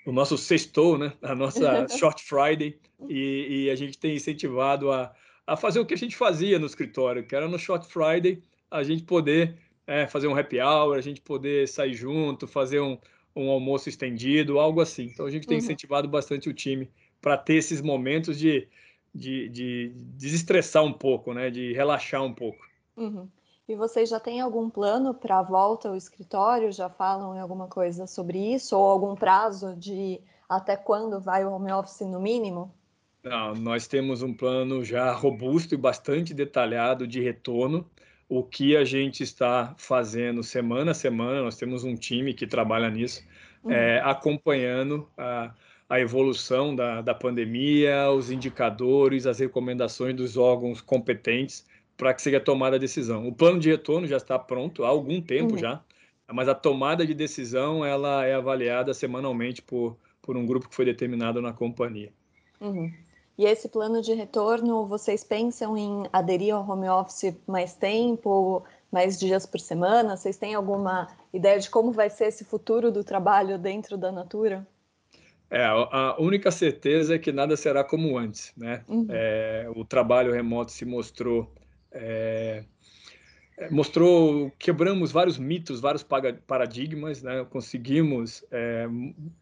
o 0.06 0.10
nosso 0.10 0.38
sextou, 0.38 0.96
né? 0.96 1.12
A 1.20 1.34
nossa 1.34 1.86
Short 1.94 2.22
Friday 2.24 2.78
e, 3.06 3.66
e, 3.66 3.70
a 3.70 3.76
gente 3.76 3.98
tem 3.98 4.16
incentivado 4.16 4.90
a, 4.90 5.12
a 5.46 5.56
fazer 5.58 5.78
o 5.78 5.84
que 5.84 5.92
a 5.92 5.98
gente 5.98 6.16
fazia 6.16 6.58
no 6.58 6.66
escritório, 6.66 7.22
que 7.22 7.36
era 7.36 7.46
no 7.46 7.58
Short 7.58 7.86
Friday 7.86 8.42
a 8.70 8.82
gente 8.82 9.02
poder 9.02 9.56
é, 9.86 10.06
fazer 10.06 10.26
um 10.26 10.36
happy 10.36 10.58
hour, 10.58 10.96
a 10.96 11.02
gente 11.02 11.20
poder 11.20 11.68
sair 11.68 11.94
junto, 11.94 12.46
fazer 12.46 12.80
um 12.80 12.98
um 13.42 13.50
almoço 13.50 13.88
estendido, 13.88 14.58
algo 14.58 14.80
assim. 14.80 15.04
Então 15.04 15.26
a 15.26 15.30
gente 15.30 15.46
tem 15.46 15.58
uhum. 15.58 15.64
incentivado 15.64 16.08
bastante 16.08 16.48
o 16.48 16.54
time 16.54 16.90
para 17.20 17.36
ter 17.36 17.54
esses 17.54 17.80
momentos 17.80 18.38
de, 18.38 18.68
de, 19.14 19.48
de, 19.48 19.92
desestressar 19.94 20.84
um 20.84 20.92
pouco, 20.92 21.32
né? 21.32 21.50
De 21.50 21.72
relaxar 21.72 22.22
um 22.22 22.32
pouco. 22.32 22.58
Uhum. 22.96 23.28
E 23.68 23.74
vocês 23.74 24.08
já 24.08 24.18
têm 24.18 24.40
algum 24.40 24.70
plano 24.70 25.12
para 25.12 25.38
a 25.38 25.42
volta 25.42 25.88
ao 25.88 25.96
escritório? 25.96 26.72
Já 26.72 26.88
falam 26.88 27.36
em 27.36 27.40
alguma 27.40 27.68
coisa 27.68 28.06
sobre 28.06 28.54
isso? 28.54 28.76
Ou 28.76 28.86
algum 28.86 29.14
prazo 29.14 29.76
de 29.76 30.20
até 30.48 30.76
quando 30.76 31.20
vai 31.20 31.44
o 31.44 31.52
home 31.52 31.70
office 31.72 32.00
no 32.00 32.18
mínimo? 32.18 32.72
Não, 33.22 33.54
nós 33.54 33.86
temos 33.86 34.22
um 34.22 34.32
plano 34.32 34.82
já 34.82 35.12
robusto 35.12 35.74
e 35.74 35.76
bastante 35.76 36.32
detalhado 36.32 37.06
de 37.06 37.20
retorno 37.20 37.84
o 38.28 38.42
que 38.42 38.76
a 38.76 38.84
gente 38.84 39.22
está 39.22 39.74
fazendo 39.78 40.42
semana 40.42 40.90
a 40.90 40.94
semana. 40.94 41.42
Nós 41.42 41.56
temos 41.56 41.82
um 41.82 41.94
time 41.94 42.34
que 42.34 42.46
trabalha 42.46 42.90
nisso, 42.90 43.24
uhum. 43.64 43.72
é, 43.72 44.00
acompanhando 44.00 45.08
a, 45.16 45.54
a 45.88 45.98
evolução 45.98 46.76
da, 46.76 47.00
da 47.00 47.14
pandemia, 47.14 48.10
os 48.10 48.30
indicadores, 48.30 49.26
as 49.26 49.38
recomendações 49.38 50.14
dos 50.14 50.36
órgãos 50.36 50.80
competentes 50.80 51.66
para 51.96 52.14
que 52.14 52.22
seja 52.22 52.38
tomada 52.38 52.76
a 52.76 52.78
decisão. 52.78 53.26
O 53.26 53.34
plano 53.34 53.58
de 53.58 53.70
retorno 53.70 54.06
já 54.06 54.18
está 54.18 54.38
pronto 54.38 54.84
há 54.84 54.88
algum 54.88 55.20
tempo 55.20 55.54
uhum. 55.54 55.58
já, 55.58 55.82
mas 56.30 56.48
a 56.48 56.54
tomada 56.54 57.06
de 57.06 57.14
decisão 57.14 57.84
ela 57.84 58.24
é 58.24 58.34
avaliada 58.34 58.92
semanalmente 58.92 59.62
por, 59.62 59.96
por 60.20 60.36
um 60.36 60.46
grupo 60.46 60.68
que 60.68 60.76
foi 60.76 60.84
determinado 60.84 61.40
na 61.40 61.52
companhia. 61.52 62.12
Uhum. 62.60 62.92
E 63.38 63.44
esse 63.44 63.68
plano 63.68 64.02
de 64.02 64.12
retorno, 64.14 64.84
vocês 64.84 65.22
pensam 65.22 65.78
em 65.78 66.08
aderir 66.12 66.52
ao 66.52 66.68
home 66.68 66.88
office 66.88 67.36
mais 67.46 67.72
tempo, 67.72 68.64
mais 68.90 69.16
dias 69.16 69.46
por 69.46 69.60
semana? 69.60 70.16
Vocês 70.16 70.36
têm 70.36 70.56
alguma 70.56 71.06
ideia 71.32 71.60
de 71.60 71.70
como 71.70 71.92
vai 71.92 72.10
ser 72.10 72.26
esse 72.26 72.44
futuro 72.44 72.90
do 72.90 73.04
trabalho 73.04 73.56
dentro 73.56 73.96
da 73.96 74.10
Natura? 74.10 74.66
É, 75.48 75.64
a 75.64 76.16
única 76.18 76.50
certeza 76.50 77.14
é 77.14 77.18
que 77.18 77.30
nada 77.30 77.56
será 77.56 77.84
como 77.84 78.18
antes, 78.18 78.52
né? 78.56 78.82
Uhum. 78.88 79.06
É, 79.08 79.70
o 79.74 79.84
trabalho 79.84 80.32
remoto 80.32 80.72
se 80.72 80.84
mostrou 80.84 81.50
é, 81.92 82.64
é 83.56 83.70
mostrou 83.70 84.50
quebramos 84.58 85.12
vários 85.12 85.38
mitos, 85.38 85.80
vários 85.80 86.04
paradigmas, 86.46 87.22
né? 87.22 87.46
Conseguimos 87.48 88.44
é, 88.50 88.88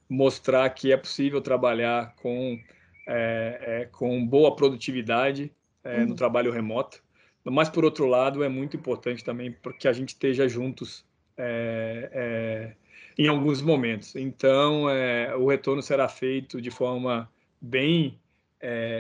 mostrar 0.07 0.69
que 0.69 0.93
é 0.93 0.99
possível 0.99 1.41
trabalhar 1.41 2.15
com 2.17 2.59
é, 3.07 3.59
é, 3.61 3.85
com 3.87 4.27
boa 4.27 4.55
produtividade 4.57 5.53
é, 5.85 6.01
uhum. 6.01 6.09
no 6.09 6.15
trabalho 6.17 6.51
remoto. 6.51 7.03
Mas, 7.45 7.69
por 7.69 7.85
outro 7.85 8.07
lado, 8.07 8.43
é 8.43 8.49
muito 8.49 8.77
importante 8.77 9.23
também 9.23 9.55
que 9.79 9.87
a 9.87 9.93
gente 9.93 10.09
esteja 10.09 10.49
juntos 10.49 11.05
é, 11.37 12.11
é, 12.13 12.73
em 13.17 13.29
alguns 13.29 13.63
momentos. 13.63 14.17
Então, 14.17 14.91
é, 14.91 15.35
o 15.37 15.47
retorno 15.47 15.81
será 15.81 16.09
feito 16.09 16.61
de 16.61 16.71
forma 16.71 17.31
bem 17.61 18.19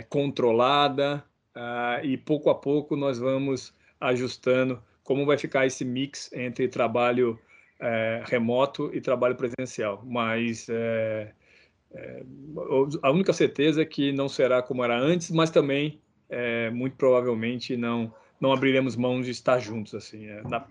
controlada 0.08 1.24
uh, 1.56 2.04
e, 2.04 2.16
pouco 2.16 2.50
a 2.50 2.54
pouco, 2.54 2.94
nós 2.94 3.18
vamos 3.18 3.74
ajustando 4.00 4.80
como 5.02 5.26
vai 5.26 5.36
ficar 5.36 5.66
esse 5.66 5.84
mix 5.84 6.32
entre 6.32 6.68
trabalho 6.68 7.36
remoto 8.26 8.90
e 8.94 9.00
trabalho 9.00 9.34
presencial. 9.34 10.04
Mas 10.06 10.68
é, 11.94 12.22
a 13.02 13.10
única 13.10 13.32
certeza 13.32 13.82
é 13.82 13.84
que 13.84 14.12
não 14.12 14.28
será 14.28 14.62
como 14.62 14.84
era 14.84 14.98
antes, 14.98 15.30
mas 15.30 15.50
também, 15.50 16.00
é, 16.28 16.70
muito 16.70 16.96
provavelmente, 16.96 17.76
não 17.76 18.12
não 18.38 18.52
abriremos 18.52 18.96
mão 18.96 19.22
de 19.22 19.30
estar 19.30 19.58
juntos 19.58 19.94
assim. 19.94 20.26
É, 20.26 20.42
na, 20.42 20.66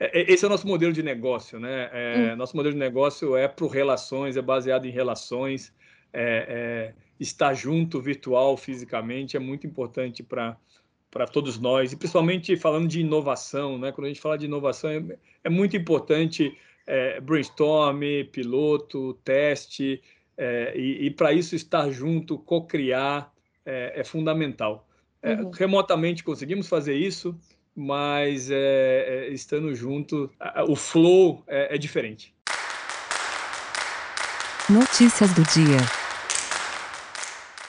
é, 0.00 0.20
é 0.20 0.32
esse 0.32 0.44
é 0.44 0.48
o 0.48 0.50
nosso 0.50 0.66
modelo 0.66 0.92
de 0.92 1.00
negócio, 1.00 1.60
né? 1.60 1.88
É, 1.92 2.32
hum. 2.32 2.36
Nosso 2.36 2.56
modelo 2.56 2.72
de 2.72 2.80
negócio 2.80 3.36
é 3.36 3.46
por 3.46 3.68
relações, 3.68 4.36
é 4.36 4.42
baseado 4.42 4.86
em 4.86 4.90
relações. 4.90 5.72
É, 6.12 6.92
estar 7.18 7.54
junto, 7.54 8.00
virtual, 8.00 8.56
fisicamente, 8.56 9.36
é 9.36 9.40
muito 9.40 9.66
importante 9.66 10.22
para 10.22 10.56
para 11.14 11.28
todos 11.28 11.60
nós, 11.60 11.92
e 11.92 11.96
principalmente 11.96 12.56
falando 12.56 12.88
de 12.88 13.00
inovação, 13.00 13.78
né? 13.78 13.92
Quando 13.92 14.06
a 14.06 14.08
gente 14.08 14.20
fala 14.20 14.36
de 14.36 14.46
inovação, 14.46 14.90
é, 14.90 15.16
é 15.44 15.48
muito 15.48 15.76
importante 15.76 16.58
é, 16.84 17.20
brainstorm, 17.20 18.00
piloto, 18.32 19.14
teste, 19.24 20.02
é, 20.36 20.72
e, 20.76 21.06
e 21.06 21.10
para 21.10 21.32
isso 21.32 21.54
estar 21.54 21.90
junto, 21.90 22.38
co-criar, 22.38 23.32
é, 23.64 24.00
é 24.00 24.04
fundamental. 24.04 24.86
É, 25.22 25.34
uhum. 25.34 25.50
Remotamente 25.50 26.22
conseguimos 26.22 26.68
fazer 26.68 26.94
isso, 26.94 27.34
mas 27.74 28.50
é, 28.50 28.56
é, 28.56 29.28
estando 29.32 29.74
junto, 29.74 30.30
o 30.68 30.76
flow 30.76 31.42
é, 31.46 31.76
diferente. 31.78 32.34
Notícias 34.68 35.32
do 35.34 35.42
dia. 35.42 35.78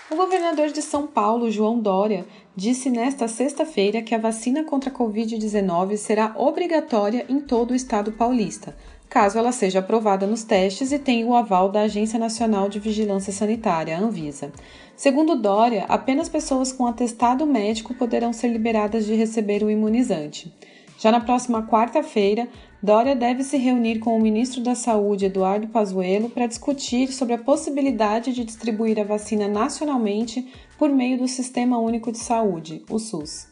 O 0.10 0.16
governador 0.16 0.70
de 0.70 0.82
São 0.82 1.08
Paulo, 1.08 1.52
João 1.52 1.80
Dória, 1.80 2.26
disse 2.56 2.89
nesta 2.89 3.28
sexta-feira 3.28 4.02
que 4.02 4.16
a 4.16 4.18
vacina 4.18 4.64
contra 4.64 4.89
a 4.89 4.94
Covid-19 4.94 5.98
será 5.98 6.34
obrigatória 6.38 7.26
em 7.28 7.39
todo 7.42 7.72
o 7.72 7.76
estado 7.76 8.12
paulista, 8.14 8.78
caso 9.10 9.38
ela 9.38 9.51
seja 9.51 9.80
aprovada 9.80 10.28
nos 10.28 10.43
testes 10.43 10.91
e 10.91 10.99
tenha 10.99 11.26
o 11.26 11.36
aval 11.36 11.70
da 11.70 11.82
Agência 11.82 12.20
Nacional 12.20 12.70
de 12.70 12.80
Vigilância 12.80 13.32
Sanitária, 13.32 13.97
Anvisa. 13.97 14.51
Segundo 14.95 15.36
Dória, 15.36 15.86
apenas 15.88 16.30
pessoas 16.30 16.72
com 16.72 16.88
atestado 16.88 17.45
médico 17.45 17.93
poderão 17.93 18.32
ser 18.32 18.47
liberadas 18.47 19.06
de 19.06 19.14
receber 19.16 19.64
o 19.64 19.70
imunizante. 19.70 20.53
Já 20.97 21.12
na 21.12 21.20
próxima 21.20 21.68
quarta-feira, 21.68 22.47
Dória 22.82 23.16
deve 23.16 23.43
se 23.43 23.58
reunir 23.58 23.99
com 23.99 24.16
o 24.16 24.22
ministro 24.22 24.62
da 24.62 24.76
Saúde, 24.76 25.26
Eduardo 25.26 25.68
Pazuello, 25.68 26.30
para 26.30 26.47
discutir 26.47 27.12
sobre 27.12 27.34
a 27.34 27.38
possibilidade 27.38 28.32
de 28.32 28.45
distribuir 28.45 28.99
a 28.99 29.03
vacina 29.03 29.47
nacionalmente 29.47 30.47
por 30.78 30.89
meio 30.89 31.18
do 31.18 31.28
Sistema 31.28 31.78
Único 31.80 32.12
de 32.12 32.20
Saúde, 32.20 32.84
o 32.89 32.99
SUS. 32.99 33.47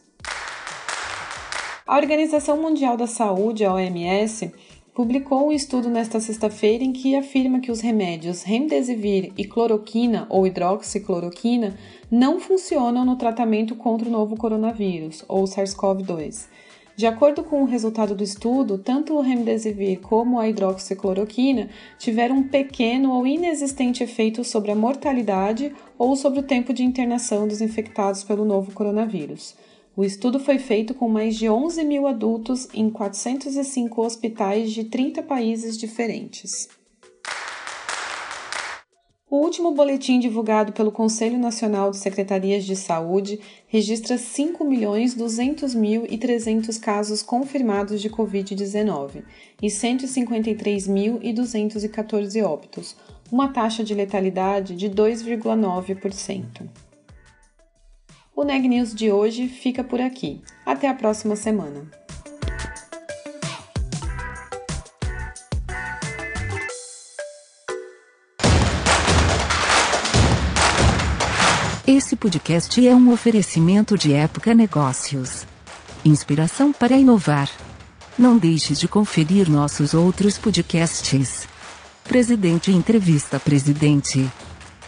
A 1.86 1.96
Organização 1.96 2.56
Mundial 2.56 2.96
da 2.96 3.06
Saúde, 3.06 3.64
a 3.64 3.74
OMS, 3.74 4.50
publicou 4.94 5.48
um 5.48 5.52
estudo 5.52 5.90
nesta 5.90 6.20
sexta-feira 6.20 6.84
em 6.84 6.92
que 6.92 7.16
afirma 7.16 7.58
que 7.58 7.72
os 7.72 7.80
remédios 7.80 8.44
Remdesivir 8.44 9.32
e 9.36 9.44
cloroquina 9.44 10.24
ou 10.30 10.46
hidroxicloroquina 10.46 11.76
não 12.08 12.38
funcionam 12.38 13.04
no 13.04 13.16
tratamento 13.16 13.74
contra 13.74 14.08
o 14.08 14.12
novo 14.12 14.36
coronavírus, 14.36 15.24
ou 15.26 15.44
SARS-CoV-2. 15.44 16.46
De 16.96 17.08
acordo 17.08 17.42
com 17.42 17.60
o 17.60 17.66
resultado 17.66 18.14
do 18.14 18.22
estudo, 18.22 18.78
tanto 18.78 19.14
o 19.14 19.20
remdesivir 19.20 19.98
como 19.98 20.38
a 20.38 20.48
hidroxicloroquina 20.48 21.68
tiveram 21.98 22.36
um 22.36 22.48
pequeno 22.48 23.10
ou 23.10 23.26
inexistente 23.26 24.04
efeito 24.04 24.44
sobre 24.44 24.70
a 24.70 24.76
mortalidade 24.76 25.74
ou 25.98 26.14
sobre 26.14 26.38
o 26.38 26.44
tempo 26.44 26.72
de 26.72 26.84
internação 26.84 27.48
dos 27.48 27.60
infectados 27.60 28.22
pelo 28.22 28.44
novo 28.44 28.70
coronavírus. 28.70 29.56
O 29.96 30.04
estudo 30.04 30.40
foi 30.40 30.58
feito 30.58 30.92
com 30.92 31.08
mais 31.08 31.36
de 31.36 31.48
11 31.48 31.84
mil 31.84 32.08
adultos 32.08 32.66
em 32.74 32.90
405 32.90 34.02
hospitais 34.02 34.72
de 34.72 34.82
30 34.84 35.22
países 35.22 35.78
diferentes. 35.78 36.68
O 39.30 39.38
último 39.38 39.70
boletim 39.72 40.20
divulgado 40.20 40.72
pelo 40.72 40.92
Conselho 40.92 41.38
Nacional 41.38 41.92
de 41.92 41.98
Secretarias 41.98 42.64
de 42.64 42.74
Saúde 42.74 43.38
registra 43.68 44.16
5.200.300 44.16 46.80
casos 46.80 47.22
confirmados 47.22 48.02
de 48.02 48.10
Covid-19 48.10 49.22
e 49.62 49.68
153.214 49.68 52.44
óbitos, 52.44 52.96
uma 53.30 53.52
taxa 53.52 53.84
de 53.84 53.94
letalidade 53.94 54.74
de 54.76 54.90
2,9%. 54.90 56.83
O 58.36 58.42
Neg 58.42 58.66
News 58.66 58.92
de 58.92 59.12
hoje 59.12 59.46
fica 59.46 59.84
por 59.84 60.00
aqui. 60.00 60.40
Até 60.66 60.88
a 60.88 60.94
próxima 60.94 61.36
semana. 61.36 61.86
Esse 71.86 72.16
podcast 72.16 72.84
é 72.84 72.92
um 72.92 73.12
oferecimento 73.12 73.96
de 73.96 74.12
Época 74.12 74.52
Negócios. 74.52 75.46
Inspiração 76.04 76.72
para 76.72 76.96
inovar. 76.96 77.48
Não 78.18 78.36
deixe 78.36 78.74
de 78.74 78.88
conferir 78.88 79.48
nossos 79.48 79.94
outros 79.94 80.38
podcasts. 80.38 81.46
Presidente 82.02 82.72
Entrevista 82.72 83.38
Presidente. 83.38 84.28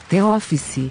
The 0.09 0.24
Office. 0.24 0.90